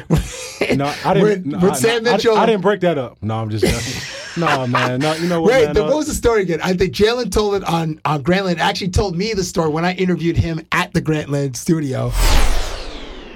[0.75, 1.21] no, I didn't.
[1.21, 2.37] When, no, when I- Sam no, I- Mitchell.
[2.37, 3.21] I, didn't break that up.
[3.21, 3.65] No, I'm just
[4.35, 4.99] no, man.
[4.99, 5.51] No, you know what?
[5.51, 6.59] Wait, man, the, what was the story again?
[6.63, 8.57] I think Jalen told it on on Grantland.
[8.57, 12.11] Actually, told me the story when I interviewed him at the Grantland studio.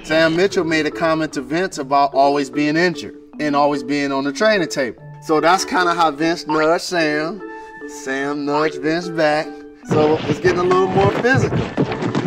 [0.02, 4.24] Sam Mitchell made a comment to Vince about always being injured and always being on
[4.24, 5.05] the training table.
[5.26, 7.42] So that's kind of how Vince nudged Sam.
[7.88, 9.48] Sam nudged Vince back.
[9.86, 11.58] So it's getting a little more physical.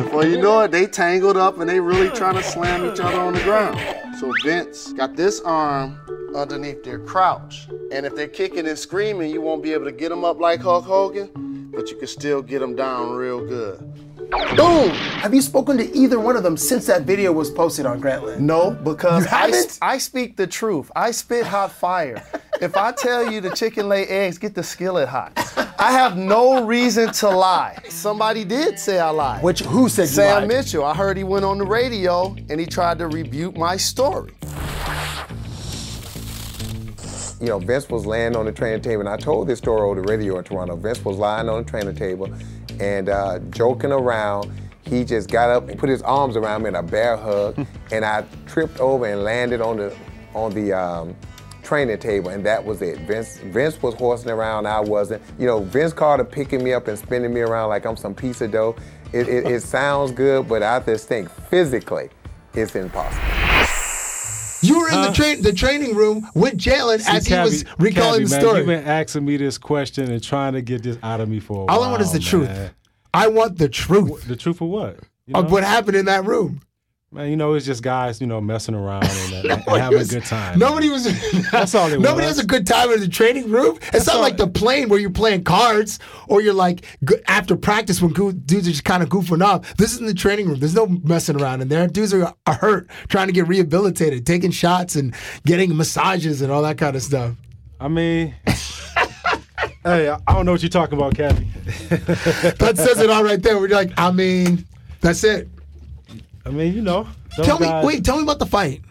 [0.04, 3.18] Before you know it, they tangled up and they really trying to slam each other
[3.18, 3.80] on the ground.
[4.20, 5.98] So Vince got this arm
[6.36, 7.70] underneath their crouch.
[7.94, 10.60] And if they're kicking and screaming, you won't be able to get them up like
[10.60, 14.09] Hulk Hogan, but you can still get them down real good.
[14.30, 14.90] Boom!
[14.90, 18.40] Have you spoken to either one of them since that video was posted on Grantland?
[18.40, 19.80] No, because I, haven't?
[19.82, 20.92] I speak the truth.
[20.96, 22.24] I spit hot fire.
[22.62, 25.34] if I tell you the chicken lay eggs, get the skillet hot.
[25.80, 27.80] I have no reason to lie.
[27.90, 29.44] Somebody did say I lied.
[29.44, 30.48] Which who said you Sam lied?
[30.48, 30.86] Mitchell.
[30.86, 34.32] I heard he went on the radio and he tried to rebuke my story.
[37.40, 40.02] you know, Vince was laying on the training table, and I told this story over
[40.02, 40.76] the radio in Toronto.
[40.76, 42.30] Vince was lying on the training table
[42.80, 44.52] and uh, joking around.
[44.84, 48.04] He just got up and put his arms around me in a bear hug, and
[48.04, 49.96] I tripped over and landed on the
[50.34, 51.16] on the um,
[51.64, 53.00] training table, and that was it.
[53.02, 55.22] Vince Vince was horsing around, I wasn't.
[55.38, 58.42] You know, Vince Carter picking me up and spinning me around like I'm some piece
[58.42, 58.76] of dough.
[59.14, 62.10] It, it, it sounds good, but I just think physically,
[62.54, 63.49] it's impossible.
[64.62, 68.24] You were in the train the training room with Jalen as he was recalling Cabbie,
[68.26, 68.58] the man, story.
[68.60, 71.62] You've been asking me this question and trying to get this out of me for
[71.62, 71.78] a while.
[71.78, 72.74] All I want is the truth.
[73.14, 75.00] I want the truth The truth of what?
[75.26, 76.62] You of what happened in that room.
[77.12, 80.20] Man, you know, it's just guys, you know, messing around and, and having was- a
[80.20, 80.60] good time.
[80.60, 81.06] Nobody was.
[81.52, 82.36] That's all it Nobody was.
[82.38, 83.80] has a good time in the training room.
[83.94, 86.86] It's not all- like the plane where you're playing cards or you're like
[87.28, 89.76] after practice when dudes are just kind of goofing off.
[89.78, 90.60] This is in the training room.
[90.60, 91.88] There's no messing around in there.
[91.88, 95.16] Dudes are, are hurt, trying to get rehabilitated, taking shots and
[95.48, 97.34] getting massages and all that kind of stuff.
[97.80, 101.48] I mean, hey, I I don't know what you're talking about, Cabbie.
[101.90, 103.58] That says it all right there.
[103.58, 104.68] We're like, I mean,
[105.02, 105.50] that's it.
[106.50, 107.08] I mean, you know.
[107.36, 108.82] Tell me, guys- wait, tell me about the fight.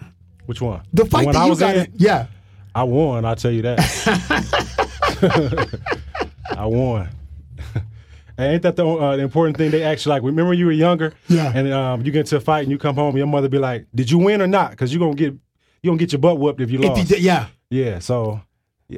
[0.47, 0.81] Which one?
[0.95, 1.77] The fight one that I you was got.
[1.77, 1.87] in?
[1.87, 1.93] in.
[1.97, 2.27] Yeah.
[2.75, 3.25] I won.
[3.25, 3.79] I'll tell you that.
[6.57, 7.09] I won.
[8.41, 9.73] And ain't that the, uh, the important thing?
[9.73, 10.23] They actually like.
[10.23, 11.51] Remember, when you were younger, Yeah.
[11.53, 13.87] and um, you get into a fight and you come home, your mother be like,
[13.93, 15.33] "Did you win or not?" Because you gonna get
[15.83, 17.01] you gonna get your butt whooped if you If lost.
[17.01, 17.47] you did, yeah.
[17.69, 17.99] Yeah.
[17.99, 18.41] So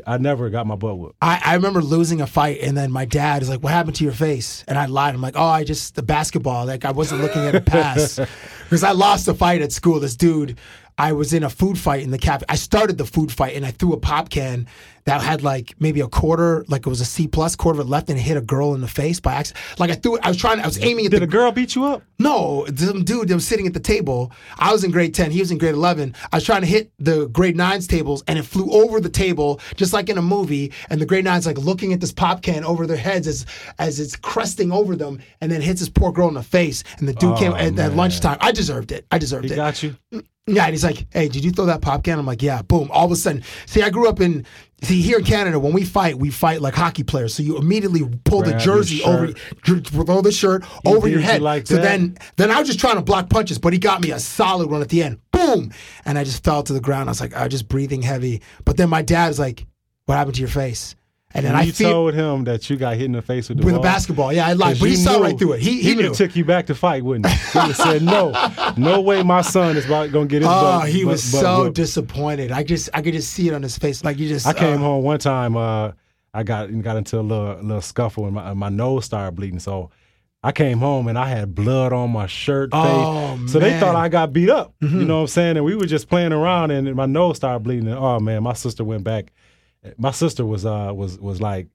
[0.07, 1.17] I never got my butt whooped.
[1.21, 4.05] I, I remember losing a fight, and then my dad is like, "What happened to
[4.05, 5.15] your face?" And I lied.
[5.15, 6.65] I'm like, "Oh, I just the basketball.
[6.67, 8.21] Like I wasn't looking at a pass
[8.63, 9.99] because I lost a fight at school.
[9.99, 10.59] This dude,
[10.97, 12.45] I was in a food fight in the cap.
[12.49, 14.69] I started the food fight, and I threw a pop can
[15.05, 17.91] that had like maybe a quarter, like it was a C plus quarter of it
[17.91, 19.65] left, and it hit a girl in the face by accident.
[19.79, 20.21] Like I threw it.
[20.25, 20.61] I was trying.
[20.61, 22.03] I was aiming at Did the a girl beat you up?
[22.19, 24.31] no, some dude that was sitting at the table.
[24.59, 26.15] I was in grade 10, he was in grade 11.
[26.33, 29.59] I was trying to hit the grade 9's tables and it flew over the table
[29.77, 30.71] just like in a movie.
[30.91, 33.47] And the grade 9's like looking at this pop can over their heads as
[33.79, 36.85] as it's cresting over them and then hits this poor girl in the face.
[36.99, 38.37] And the dude Oh, came at, at lunchtime.
[38.43, 39.07] I deserved it.
[39.11, 39.57] I deserved He it.
[39.57, 39.97] got you.
[40.13, 42.63] Mm, yeah, and he's like, "Hey, did you throw that pop can?" I'm like, "Yeah."
[42.63, 42.91] Boom!
[42.91, 44.45] All of a sudden, see, I grew up in.
[44.83, 47.35] See, here in Canada, when we fight, we fight like hockey players.
[47.35, 49.33] So you immediately pull the Grab your jersey over,
[49.65, 51.43] throw the shirt He over your you head.
[51.43, 51.83] like so that?
[51.83, 54.71] then, then I was just trying to block punches, but he got me a solid
[54.71, 55.21] one at the end.
[55.33, 55.73] Boom!
[56.05, 57.09] And I just fell to the ground.
[57.09, 58.43] I was like, I was just breathing heavy.
[58.65, 59.67] But then my dad was like,
[60.07, 60.95] "What happened to your face?"
[61.33, 63.65] And then I feel told him that you got hit in the face with the
[63.65, 64.33] with a basketball.
[64.33, 65.61] Yeah, I lied, but he saw right through it.
[65.61, 67.33] He he, would have took you back to fight, wouldn't he?
[67.53, 68.33] He would have said, "No,
[68.77, 71.41] no way, my son is about gonna get his." Oh, butt, he butt- was butt
[71.41, 72.51] so whooped." disappointed.
[72.51, 74.03] I just I could just see it on his face.
[74.03, 75.57] Like you just I came uh, home one time.
[75.57, 75.93] Uh,
[76.35, 79.61] I got got into a little little scuffle and my my nose started bleeding.
[79.61, 79.91] So
[80.43, 82.73] I came home and I had blood on my shirt.
[82.73, 82.81] Face.
[82.83, 84.75] Oh, so they thought I got beat up.
[84.83, 85.01] Mhm.
[85.01, 85.57] You know what I'm saying?
[85.59, 87.89] And we were just playing around and my nose started bleeding.
[87.89, 89.33] And, oh man, my sister went back.
[89.99, 91.69] My sister was uh was was like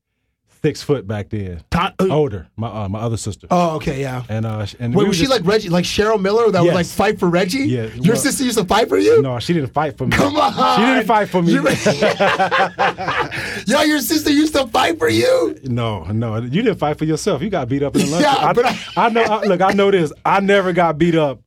[0.62, 1.62] six foot back then.
[2.00, 2.48] Older.
[2.56, 3.48] My uh, my other sister.
[3.52, 4.24] Oh, okay, yeah.
[4.30, 6.74] And uh and Wait, we was she just- like Reggie, like Cheryl Miller that would
[6.74, 7.60] like fight for Reggie?
[7.68, 9.22] Yeah, Your well- sister used to fight for you?
[9.22, 10.16] No, she didn't fight for me.
[10.16, 10.80] Come on.
[10.80, 11.54] She didn't fight for me.
[13.68, 15.58] Yo, your sister used to fight for you?
[15.64, 17.42] No, no, you didn't fight for yourself.
[17.42, 18.34] You got beat up in the lunchroom.
[18.36, 18.66] Yeah, I, but
[18.98, 19.22] I, know.
[19.24, 20.12] I, look, I know this.
[20.26, 21.42] I never got beat up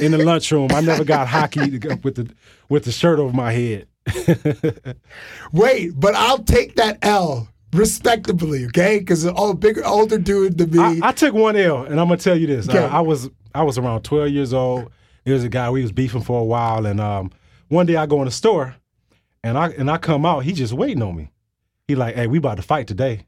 [0.00, 0.68] in the lunchroom.
[0.72, 2.30] I never got hockey with the
[2.68, 3.86] with the shirt over my head.
[5.52, 8.98] Wait, but I'll take that L respectably, okay?
[8.98, 11.00] Because an old, bigger, older dude than me.
[11.02, 12.68] I, I took one L, and I'm gonna tell you this.
[12.68, 12.78] Okay.
[12.78, 14.90] Uh, I was I was around 12 years old.
[15.24, 17.30] There was a guy we was beefing for a while, and um,
[17.68, 18.76] one day I go in the store,
[19.42, 20.44] and I and I come out.
[20.44, 21.30] He just waiting on me.
[21.88, 23.26] He like, hey, we about to fight today.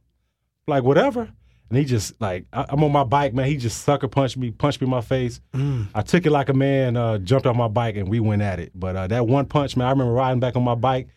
[0.67, 1.31] Like whatever.
[1.69, 3.47] And he just like, I, I'm on my bike, man.
[3.47, 5.41] He just sucker punched me, punched me in my face.
[5.53, 5.89] Mm.
[5.95, 8.61] I took it like a man, uh, jumped off my bike, and we went at
[8.61, 8.71] it.
[8.75, 11.09] But uh, that one punch, man, I remember riding back on my bike,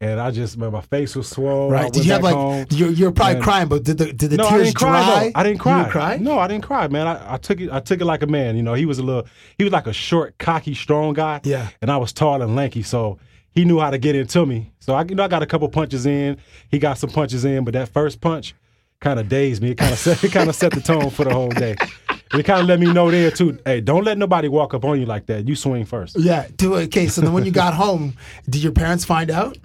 [0.00, 1.72] and I just, man, my face was swollen.
[1.72, 1.92] Right?
[1.92, 4.36] Did you have like home, you're, you're probably and- crying, but did the did the
[4.38, 4.90] no, I tears cry.
[5.04, 5.24] dry?
[5.24, 5.32] though.
[5.34, 5.78] I didn't You cry.
[5.82, 6.16] didn't cry?
[6.16, 7.06] No, I didn't cry, man.
[7.06, 7.70] I, I took it.
[7.70, 8.56] I took it like a man.
[8.56, 9.26] You know, he was a little.
[9.58, 11.40] He was like a short, cocky, strong guy.
[11.44, 11.68] Yeah.
[11.82, 13.18] And I was tall and lanky, so
[13.50, 14.72] he knew how to get into me.
[14.78, 16.38] So I, you know, I got a couple punches in.
[16.70, 18.54] He got some punches in, but that first punch
[19.00, 19.70] kind of dazed me.
[19.70, 20.22] It kind of set.
[20.24, 21.76] It kind of set the tone for the whole day.
[22.30, 23.58] And it kind of let me know there too.
[23.64, 25.48] Hey, don't let nobody walk up on you like that.
[25.48, 26.16] You swing first.
[26.18, 26.46] Yeah.
[26.56, 26.84] Do it.
[26.86, 27.06] Okay.
[27.08, 28.14] So then when you got home,
[28.48, 29.56] did your parents find out?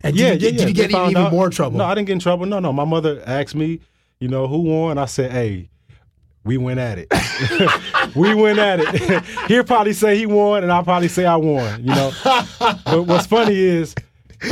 [0.00, 0.66] And did yeah, you, get- yeah, yeah.
[0.66, 1.78] Did you get found even out- more trouble?
[1.78, 2.46] No, I didn't get in trouble.
[2.46, 2.72] No, no.
[2.72, 3.80] My mother asked me,
[4.20, 4.96] you know, who won?
[4.96, 5.68] I said, hey,
[6.44, 7.12] we went at it.
[8.16, 9.22] we went at it.
[9.48, 11.82] He'll probably say he won, and I'll probably say I won.
[11.84, 12.12] You know.
[12.84, 13.94] but what's funny is.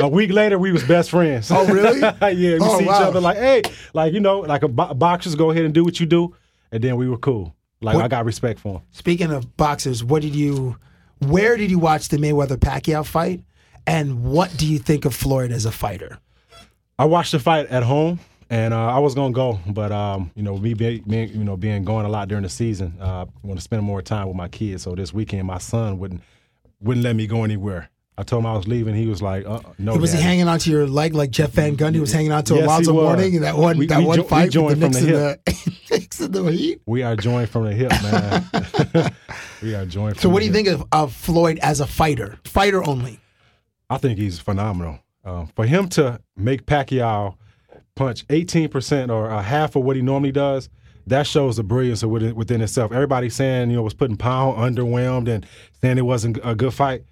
[0.01, 1.51] A week later, we was best friends.
[1.51, 2.01] Oh, really?
[2.01, 3.63] yeah, we Oh, see each other like, hey,
[3.95, 6.35] like you know, like a bo- boxers go ahead and do what you do,
[6.73, 7.55] and then we were cool.
[7.81, 8.83] Like What- I got respect for him.
[8.91, 10.77] Speaking of boxers, what did you?
[11.21, 13.43] Where did you watch the Mayweather Pacquiao fight?
[13.87, 16.19] And what do you think of Floyd as a fighter?
[16.99, 18.19] I watched the fight at home,
[18.51, 21.85] and uh, I was gonna go, but um, you know, me being, you know being
[21.85, 24.49] gone a lot during the season, uh, I want to spend more time with my
[24.49, 24.83] kids.
[24.83, 26.23] So this weekend, my son wouldn't
[26.81, 27.89] wouldn't let me go anywhere.
[28.19, 28.95] I told him I was leaving.
[28.95, 30.27] He was like, uh, "No." was he Daddy.
[30.29, 32.93] hanging onto your leg like Jeff Van Gundy was hanging onto Yes, he Alonzo.
[32.95, 34.93] Mourning in that one We- that we one jo- we fight with joined the from
[34.93, 36.81] Knicks the Knicks the Heat?
[36.87, 39.13] We are joined from the hip, man.
[39.63, 40.15] we are joined.
[40.17, 40.65] From So what do you hip.
[40.67, 42.39] think of, of Floyd as a fighter?
[42.45, 43.21] Fighter only.
[43.91, 44.99] I think he's phenomenal.
[45.25, 47.35] Um, for him to make Pacquiao
[47.97, 50.69] punch 18% or a half of what he normally does,
[51.07, 52.93] that shows the brilliance of within, within itself.
[52.93, 55.47] Everybody saying, you know, was putting Pound underwhelmed and
[55.81, 57.05] saying it wasn't a good fight.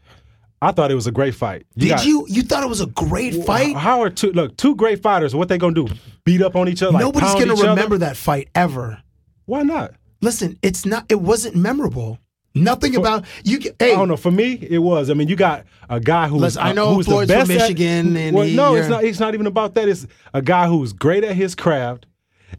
[0.63, 1.67] I thought it was a great fight.
[1.77, 3.77] Did got- you you thought it was a great fight?
[3.77, 5.35] How are two look two great fighters?
[5.35, 5.89] What they gonna do?
[6.25, 6.99] Beat up on each other?
[6.99, 7.71] Nobody's pound gonna each other?
[7.71, 9.03] remember that fight ever.
[9.47, 9.93] Why not?
[10.23, 11.05] Listen, it's not.
[11.11, 12.19] It wasn't memorable.
[12.55, 13.59] Nothing about you.
[13.79, 14.17] Hey, I don't know.
[14.17, 15.11] For me, it was.
[15.11, 17.51] I mean, you got a guy who's I uh, know who's Floyd's the from best
[17.51, 19.05] at- Michigan and well, he- no, it's not.
[19.05, 19.89] It's not even about that.
[19.89, 22.07] It's a guy who's great at his craft,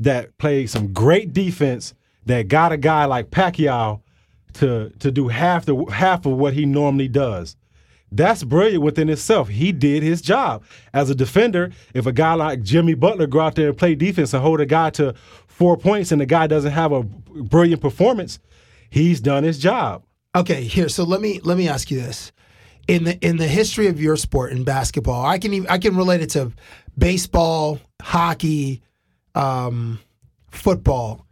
[0.01, 1.93] that played some great defense,
[2.25, 4.01] that got a guy like Pacquiao
[4.55, 7.55] to to do half the half of what he normally does.
[8.15, 9.49] That's brilliant within itself.
[9.49, 11.71] He did his job as a defender.
[11.93, 14.65] If a guy like Jimmy Butler go out there and play defense and hold a
[14.65, 15.13] guy to
[15.47, 18.39] four points, and the guy doesn't have a brilliant performance,
[18.89, 20.03] he's done his job.
[20.33, 20.87] Okay, here.
[20.87, 22.31] So let me let me ask you this:
[22.87, 25.97] in the in the history of your sport in basketball, I can even, I can
[25.97, 26.53] relate it to
[26.97, 28.81] baseball, hockey,
[29.33, 29.99] um,
[30.51, 31.25] football.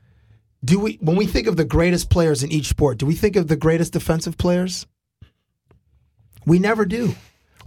[0.66, 3.38] Do we when we think of the greatest players in each sport, do we think
[3.38, 4.86] of the greatest defensive players?
[6.46, 7.16] We never do.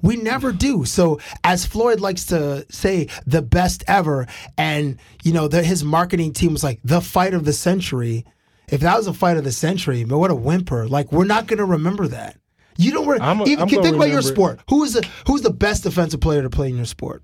[0.02, 0.84] We never do.
[0.84, 4.26] So, as Floyd likes to say, the best ever,
[4.58, 8.24] and you know, the, his marketing team was like the fight of the century.
[8.68, 10.86] If that was a fight of the century, but what a whimper!
[10.88, 12.36] Like we're not going to remember that.
[12.76, 13.06] You don't.
[13.06, 14.60] Re- I'm a- even I'm can think about your sport.
[14.68, 17.22] Who is the who's the best defensive player to play in your sport?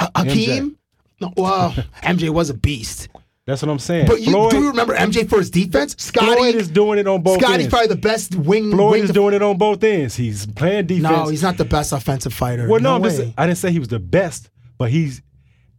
[0.00, 0.76] Ha- Hakeem.
[1.20, 1.70] No, well,
[2.02, 3.08] MJ was a beast.
[3.48, 4.06] That's what I'm saying.
[4.06, 5.96] But you, Floyd, do you remember MJ for his defense?
[5.98, 7.68] Scottie Floyd is doing it on both Scottie's ends.
[7.70, 8.70] probably the best wing.
[8.72, 10.14] Floyd wing is def- doing it on both ends.
[10.16, 11.02] He's playing defense.
[11.10, 12.68] No, he's not the best offensive fighter.
[12.68, 15.22] Well, no, I'm just, I didn't say he was the best, but he's,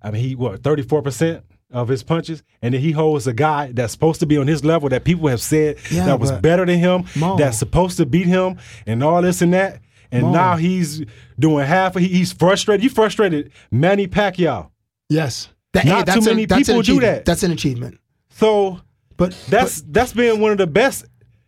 [0.01, 3.71] I mean, he what 34 percent of his punches, and then he holds a guy
[3.71, 6.65] that's supposed to be on his level that people have said Yeah, that was better
[6.65, 7.37] than him, Mo.
[7.37, 9.79] that's supposed to beat him, and all this and that,
[10.11, 10.31] and Mo.
[10.31, 11.03] now he's
[11.37, 11.95] doing half.
[11.95, 12.83] Of, he- he's frustrated.
[12.83, 14.71] You frustrated Manny Pacquiao.
[15.07, 15.49] Yes.
[15.73, 17.01] That- Not hey, that's too many an people do achievement.
[17.01, 17.25] that.
[17.25, 17.99] That's an achievement.
[18.31, 18.79] So
[19.17, 21.05] But that's that's being one of the best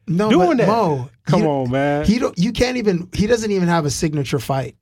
[0.07, 0.67] no, doing but that.
[0.67, 2.05] Mo, Come on, man.
[2.05, 2.37] He don't.
[2.37, 3.07] You can't even.
[3.13, 4.75] He doesn't even have a signature fight.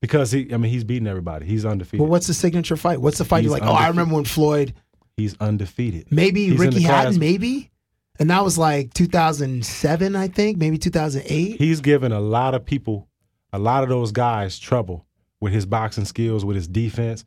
[0.00, 1.46] because he, I mean, he's beating everybody.
[1.46, 2.00] He's undefeated.
[2.00, 3.00] Well, what's the signature fight?
[3.00, 3.70] What's the fight you're He's like?
[3.70, 4.74] Oh, I remember when Floyd.
[5.16, 6.10] He's undefeated.
[6.10, 7.18] Maybe He's Ricky Hatton.
[7.18, 7.70] Maybe.
[8.18, 10.58] And that was like 2007, I think.
[10.58, 11.56] Maybe 2008.
[11.56, 13.08] He's given a lot of people,
[13.52, 15.06] a lot of those guys trouble
[15.40, 17.24] with his boxing skills, with his defense.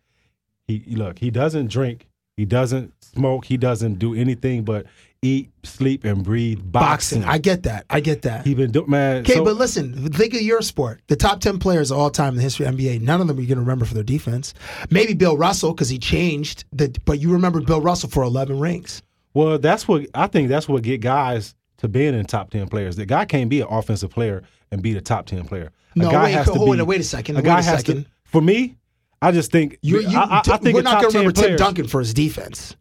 [0.68, 4.86] He look, he doesn't drink, he doesn't smoke, he doesn't do anything but
[5.22, 7.22] eat, sleep, and breathe boxing.
[7.22, 7.24] Boxing.
[7.34, 7.86] I get that.
[7.90, 8.46] I get that.
[8.46, 9.22] he been do, man.
[9.22, 11.02] Okay, so- but listen, think of your sport.
[11.08, 13.38] The top 10 players of all time in the history of NBA, none of them
[13.38, 14.54] are going to remember for their defense.
[14.90, 19.02] Maybe Bill Russell, because he changed, the, but you remember Bill Russell for 11 rings.
[19.34, 20.50] well, that's what I think.
[20.50, 22.96] That's what get guys to being in top ten players.
[22.98, 25.72] The guy can't be an offensive player and be the top ten player.
[25.96, 27.80] A No, guy wait, has to hold be, wait a second, A guy a has
[27.80, 28.04] second.
[28.06, 28.10] to.
[28.26, 28.76] For me,
[29.24, 31.56] I just think You, you, I, I, think we're not going to 10 remember Tim
[31.56, 32.76] Duncan for his defense.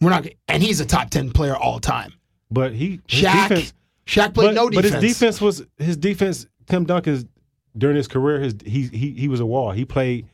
[0.00, 2.12] We're not, and he's a top 10 player all time.
[2.50, 3.74] But he his Shaq, defense,
[4.06, 4.92] Shaq played but, no defense.
[4.92, 6.46] but his defense was his defense.
[6.66, 7.24] Tim Duncan's
[7.78, 9.70] during his career, his he he he was a wall.
[9.70, 10.26] He played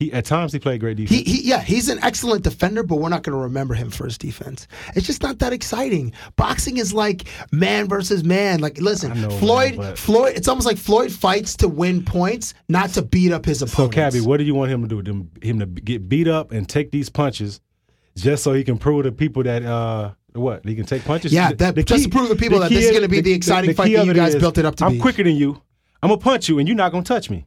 [0.00, 1.22] He at times he played great defense.
[1.22, 4.04] He, he, yeah, he's an excellent defender, but we're not going to remember him for
[4.04, 4.68] his defense.
[4.94, 6.12] It's just not that exciting.
[6.36, 8.60] Boxing is like man versus man.
[8.60, 10.34] Like, listen, know, Floyd, man, Floyd.
[10.36, 13.92] It's almost like Floyd fights to win points, not to beat up his opponent.
[13.92, 13.96] so.
[13.96, 15.02] Cabbie, what do you want him to do?
[15.02, 17.60] Them- Him to get beat up and take these punches,
[18.16, 21.32] just so he can prove to people that uh, what he can take punches.
[21.32, 23.92] Yeah, that- just to prove to people that this is gonna be the exciting fight
[23.92, 24.98] that you guys is, built it up to I'm be.
[25.00, 25.60] quicker than you.
[26.04, 27.46] I'm gonna punch you, and you're not gonna touch me.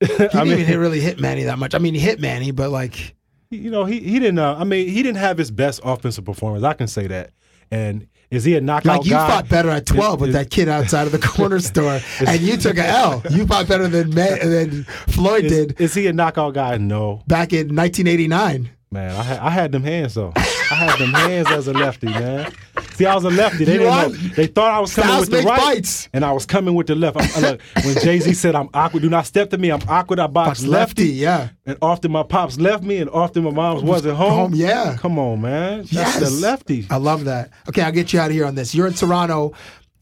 [0.00, 1.74] He didn't even really hit Manny that much.
[1.74, 3.14] I mean, he hit Manny, but like,
[3.50, 4.38] you know, he he didn't.
[4.38, 6.64] Uh, I mean, he didn't have his best offensive performance.
[6.64, 7.30] I can say that.
[7.70, 9.28] And is he a knockout like you guy?
[9.28, 12.56] fought better at 12 with Is- that kid outside of the corner store, and you
[12.56, 13.22] took an L.
[13.30, 16.76] You fought better than than Floyd Is, did is he a knockout guy?
[16.78, 18.70] No, back in 1989.
[18.90, 19.10] man.
[19.16, 20.32] I had, I had them hands though.
[20.70, 22.52] I had them hands as a lefty, man.
[22.94, 23.64] See, I was a lefty.
[23.64, 24.14] They You didn't are- know.
[24.34, 26.94] They thought I was coming Styles with the right, and I was coming with the
[26.94, 27.16] left.
[27.16, 29.70] I look, when Jay Z said I'm awkward, do not step to me.
[29.70, 30.18] I'm awkward.
[30.18, 31.14] I box Box lefty, lefty.
[31.16, 31.48] yeah.
[31.64, 34.32] And often my pops left me, and often my mom's wasn't home.
[34.32, 34.96] Home, yeah.
[34.98, 35.78] Come on, man.
[35.78, 36.18] That's Yes.
[36.20, 36.86] the lefty.
[36.90, 37.50] I love that.
[37.68, 38.74] Okay, I'll get you out of here on this.
[38.74, 39.52] You're in Toronto.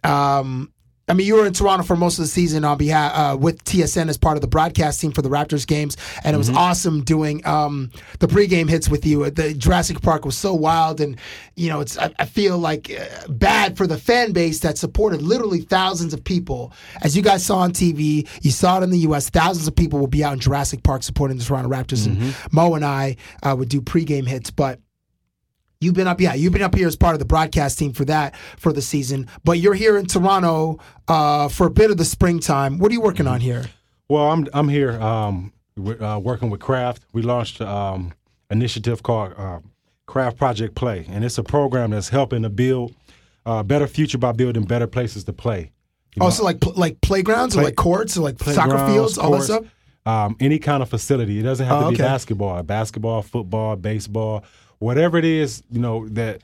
[0.05, 0.71] Um,
[1.09, 3.63] I mean, you were in Toronto for most of the season on behalf uh, with
[3.63, 6.59] TSN as part of the broadcast team for the Raptors games, and it was Mm-hmm.
[6.59, 7.91] awesome doing um,
[8.21, 9.29] the pregame hits with you.
[9.31, 11.17] The Jurassic Park was so wild, and
[11.55, 15.23] you know, it's I, I feel like uh, bad for the fan base that supported
[15.23, 16.73] literally thousands of people.
[17.03, 19.29] As you guys saw on TV, you saw it in the U.S.
[19.31, 22.75] Thousands of people will be out in Jurassic Park supporting the Toronto Raptors, and Mo
[22.75, 24.81] and I uh, would do pregame hits, but.
[25.87, 26.35] You've been up, yeah.
[26.35, 29.29] You've been up here as part of the broadcast team for that for the season,
[29.45, 32.79] but you're here in Toronto uh, for a bit of the springtime.
[32.79, 33.67] What are you working on here?
[34.09, 37.05] Well, I'm I'm here um, uh, working with Kraft.
[37.13, 38.15] We launched um,
[38.51, 39.61] initiative called uh,
[40.07, 42.93] Kraft Project Play, and it's a program that's helping to build
[43.45, 45.71] a better future by building better places to play.
[46.17, 49.31] You know, Also, like pl- like playgrounds or like courts or like soccer fields, all
[49.31, 49.65] that stuff.
[50.05, 51.39] Um, any kind of facility.
[51.41, 52.03] It doesn't have Oh, to be okay.
[52.05, 52.63] basketball.
[52.63, 54.45] Basketball, football, baseball,
[54.79, 56.43] whatever it is, you know that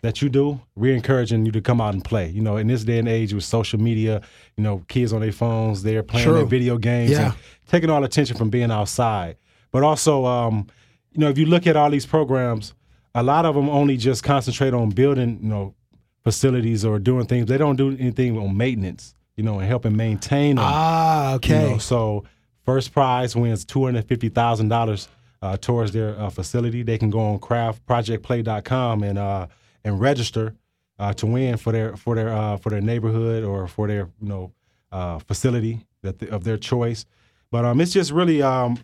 [0.00, 0.60] that you do.
[0.76, 2.28] We're encouraging you to come out and play.
[2.30, 4.22] You know, in this day and age with social media,
[4.56, 6.34] you know, kids on their phones, they're playing True.
[6.34, 7.24] their video games Yeah.
[7.26, 7.34] and
[7.66, 9.36] taking all attention from being outside.
[9.72, 10.68] But also, um,
[11.12, 12.74] you know, if you look at all these programs,
[13.14, 15.74] a lot of them only just concentrate on building, you know,
[16.22, 17.46] facilities or doing things.
[17.46, 20.64] They don't do anything on maintenance, you know, and helping maintain them.
[20.68, 21.64] Ah, okay.
[21.64, 22.24] You know, so
[22.64, 25.08] first prize wins two hundred fifty thousand dollars
[25.42, 26.82] uh, towards their uh, facility.
[26.82, 29.46] They can go on kraftprojectplay.com and uh,
[29.84, 30.54] and register
[30.98, 34.28] uh, to win for their for their uh, for their neighborhood or for their you
[34.28, 34.52] know
[34.92, 37.04] uh, facility that of their choice.
[37.50, 38.78] But um, it's just really um,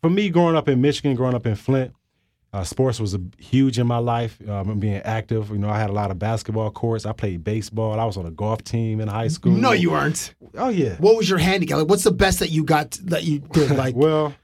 [0.00, 1.92] for me growing up in Michigan, growing up in Flint.
[2.52, 4.38] Uh, sports was a, huge in my life.
[4.48, 7.04] Um, being active, you know, I had a lot of basketball courts.
[7.04, 8.00] I played baseball.
[8.00, 9.52] I was on a golf team in high school.
[9.52, 10.34] No, you weren't.
[10.54, 10.94] Oh yeah.
[10.96, 11.78] What was your handicap?
[11.78, 13.72] Like, what's the best that you got that you did?
[13.72, 14.34] Like Well,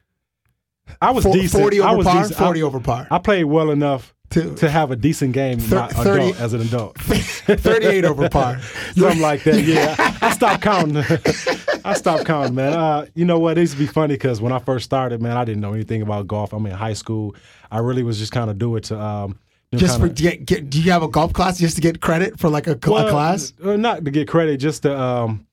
[1.00, 1.60] I was Four- decent.
[1.62, 2.22] 40 I over was par?
[2.22, 2.38] decent.
[2.38, 3.06] 40 I, over par.
[3.10, 6.52] I played well enough To- to, have a decent game Thir- not 30 adult, as
[6.52, 6.98] an adult.
[7.00, 8.60] 38 over par.
[8.94, 9.62] Something like that.
[9.62, 10.96] Yeah, I, I stopped counting.
[11.84, 12.72] I stopped counting, man.
[12.72, 13.58] Uh, you know what?
[13.58, 16.02] It used to be funny because when I first started, man, I didn't know anything
[16.02, 16.52] about golf.
[16.52, 17.34] I'm in high school.
[17.70, 18.98] I really was just kind of do it to.
[19.00, 19.38] Um,
[19.74, 22.38] Just for kinda- get, get, do you have a golf class just to get credit
[22.38, 23.52] for like a, cl- a class?
[23.64, 25.46] uh, not to get credit, just to um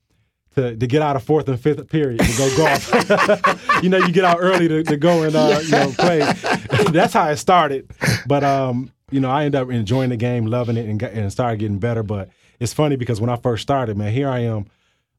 [0.60, 3.84] to, to get out of fourth and fifth period to go golf.
[3.84, 6.20] you know, you get out early to, to go and uh, you know play.
[6.92, 7.90] That's how it started.
[8.28, 11.32] But um, you know, I ended up enjoying the game, loving it, and got, and
[11.32, 12.04] started getting better.
[12.04, 12.30] But
[12.60, 14.66] it's funny because when I first started, man, here I am,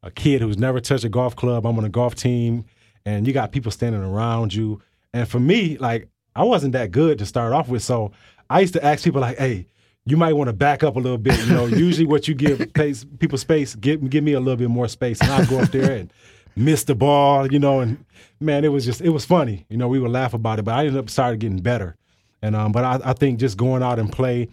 [0.03, 1.67] a kid who's never touched a golf club.
[1.67, 2.65] I'm on a golf team,
[3.05, 4.83] and you got people standing around you.
[5.13, 8.13] And for me, like I wasn't that good to start off with, so
[8.49, 9.67] I used to ask people like, "Hey."
[10.07, 11.39] You might want to back up a little bit.
[11.47, 14.71] You know, usually what you give pace, people space, give give me a little bit
[14.71, 16.13] more space, and I go up there and
[16.57, 17.51] miss the ball.
[17.53, 18.05] You know, and
[18.41, 19.67] man, it was just it was funny.
[19.69, 21.97] You know, we would laugh about it, but I ended up started getting better.
[22.43, 24.49] And um, but I, I think just going out and play,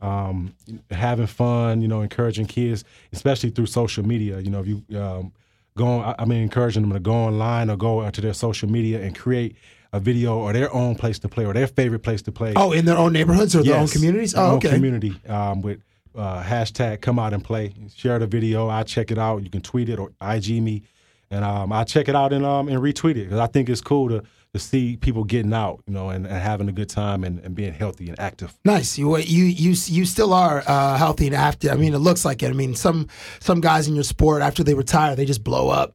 [0.00, 0.54] um,
[0.90, 4.38] having fun, you know, encouraging kids, especially through social media.
[4.40, 5.32] You know, if you um,
[5.76, 8.70] go, on, I- I mean, encouraging them to go online or go to their social
[8.70, 9.56] media and create
[9.92, 12.54] a video or their own place to play or their favorite place to play.
[12.56, 14.32] Oh, in their own neighborhoods or their own Yes, communities?
[14.32, 14.70] their Oh, own okay.
[14.70, 15.80] community um, with
[16.14, 17.74] uh, hashtag come out and play.
[17.94, 18.68] Share the video.
[18.68, 19.42] I check it out.
[19.42, 20.82] You can tweet it or IG me,
[21.30, 23.80] and um, I check it out and um, and retweet it because I think it's
[23.80, 24.22] cool to
[24.54, 27.54] to see people getting out, you know, and, and having a good time and, and
[27.54, 28.52] being healthy and active.
[28.66, 28.98] Nice.
[28.98, 31.70] You you you you still are uh, healthy and active.
[31.72, 32.50] I mean, it looks like it.
[32.50, 33.08] I mean, some
[33.40, 35.94] some guys in your sport after they retire, they just blow up.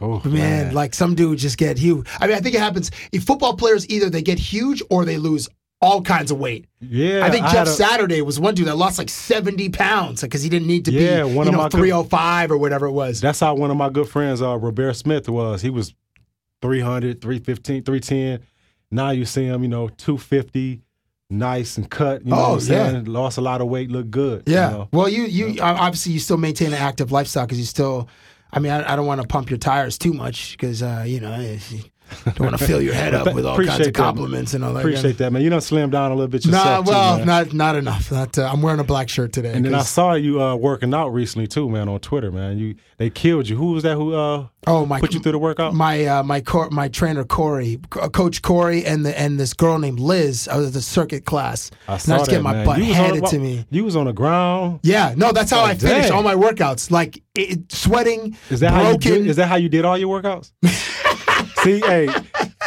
[0.00, 2.06] Oh Man, like some dudes just get huge.
[2.20, 2.90] I mean, I think it happens.
[3.12, 5.48] If football players either they get huge or they lose
[5.80, 6.66] all kinds of weight.
[6.80, 10.22] Yeah, I think Jeff had a- Saturday was one dude that lost like seventy pounds
[10.22, 12.86] because he didn't need to Yeah, be one you know three hundred five or whatever
[12.86, 13.20] it was.
[13.20, 15.62] That's how one of my good friends, uh, Robert Smith, was.
[15.62, 15.94] He was
[16.62, 18.40] 300, 315, 310.
[18.90, 20.80] Now you see him, you know, 250,
[21.30, 22.24] nice and cut.
[22.24, 22.94] You know Oh, what I'm saying?
[23.06, 23.12] yeah.
[23.12, 24.44] Lost a lot of weight, look good.
[24.46, 24.70] you Yeah.
[24.70, 24.88] know?
[24.92, 28.08] Well, you you obviously you still maintain an active lifestyle because you still.
[28.52, 31.20] I mean, I, I don't want to pump your tires too much because uh, you
[31.20, 31.58] know
[32.24, 34.72] don't want to fill your head up with all kinds of that, compliments and all
[34.74, 34.80] that.
[34.80, 35.42] Appreciate that, man.
[35.42, 36.84] You don't slim down a little bit Nah, yourself.
[36.86, 37.26] too, well, man.
[37.26, 38.10] not not enough.
[38.12, 39.52] Not, uh, I'm wearing a black shirt today.
[39.52, 42.58] And then I saw you uh, working out recently too, man, on Twitter, man.
[42.58, 43.56] You they killed you.
[43.56, 43.96] Who was that?
[43.96, 45.74] Who uh oh my put you through the workout?
[45.74, 49.78] my uh, my cor- my trainer Corey, Co- Coach Corey, and the and this girl
[49.78, 50.48] named Liz.
[50.48, 51.70] I was at the circuit class.
[51.86, 52.66] I and saw I was that, getting my man.
[52.66, 53.66] butt You handed the- to me.
[53.70, 54.80] You was on the ground.
[54.82, 56.12] Yeah, no, that's how Oh, I finished dang.
[56.12, 56.90] all my workouts.
[56.90, 60.20] Like it, sweating, Is that how you did, is that how you did all your
[60.20, 60.52] workouts?
[61.68, 62.08] See, hey,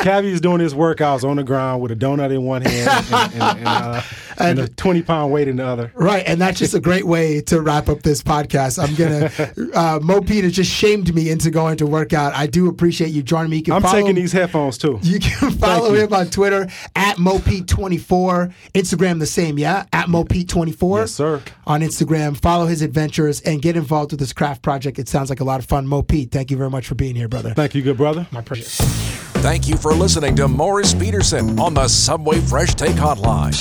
[0.02, 3.44] Cabbie's doing his workouts on the ground with a donut in one hand and, and,
[3.60, 4.02] and, uh,
[4.38, 5.92] and a twenty pound weight in the other.
[5.96, 8.80] Right, and that's just a great way to wrap up this podcast.
[8.82, 12.34] I'm gonna uh, Mo Pete has just shamed me into going to work out.
[12.34, 13.64] I do appreciate you joining me.
[13.66, 15.00] You I'm taking him- these headphones too.
[15.04, 16.02] You can follow you.
[16.02, 18.54] him on Twitter at MoPete24.
[18.74, 19.86] Instagram the same, yeah?
[19.94, 21.00] At MoPete24.
[21.00, 21.42] Yes, sir.
[21.68, 22.36] On Instagram.
[22.42, 25.00] Follow his adventures and get involved with this Kraft project.
[25.00, 25.86] It sounds like a lot of fun.
[25.88, 27.54] Mo Pete, thank you very much for being here, brother.
[27.54, 28.28] Thank you, good brother.
[28.32, 29.21] My pleasure.
[29.42, 33.56] Thank you for listening to Morris Peterson on the Subway Fresh Take Hotline.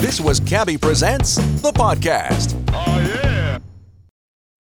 [0.00, 2.54] This was Cabbie Presents, the podcast.
[2.72, 3.25] Oh,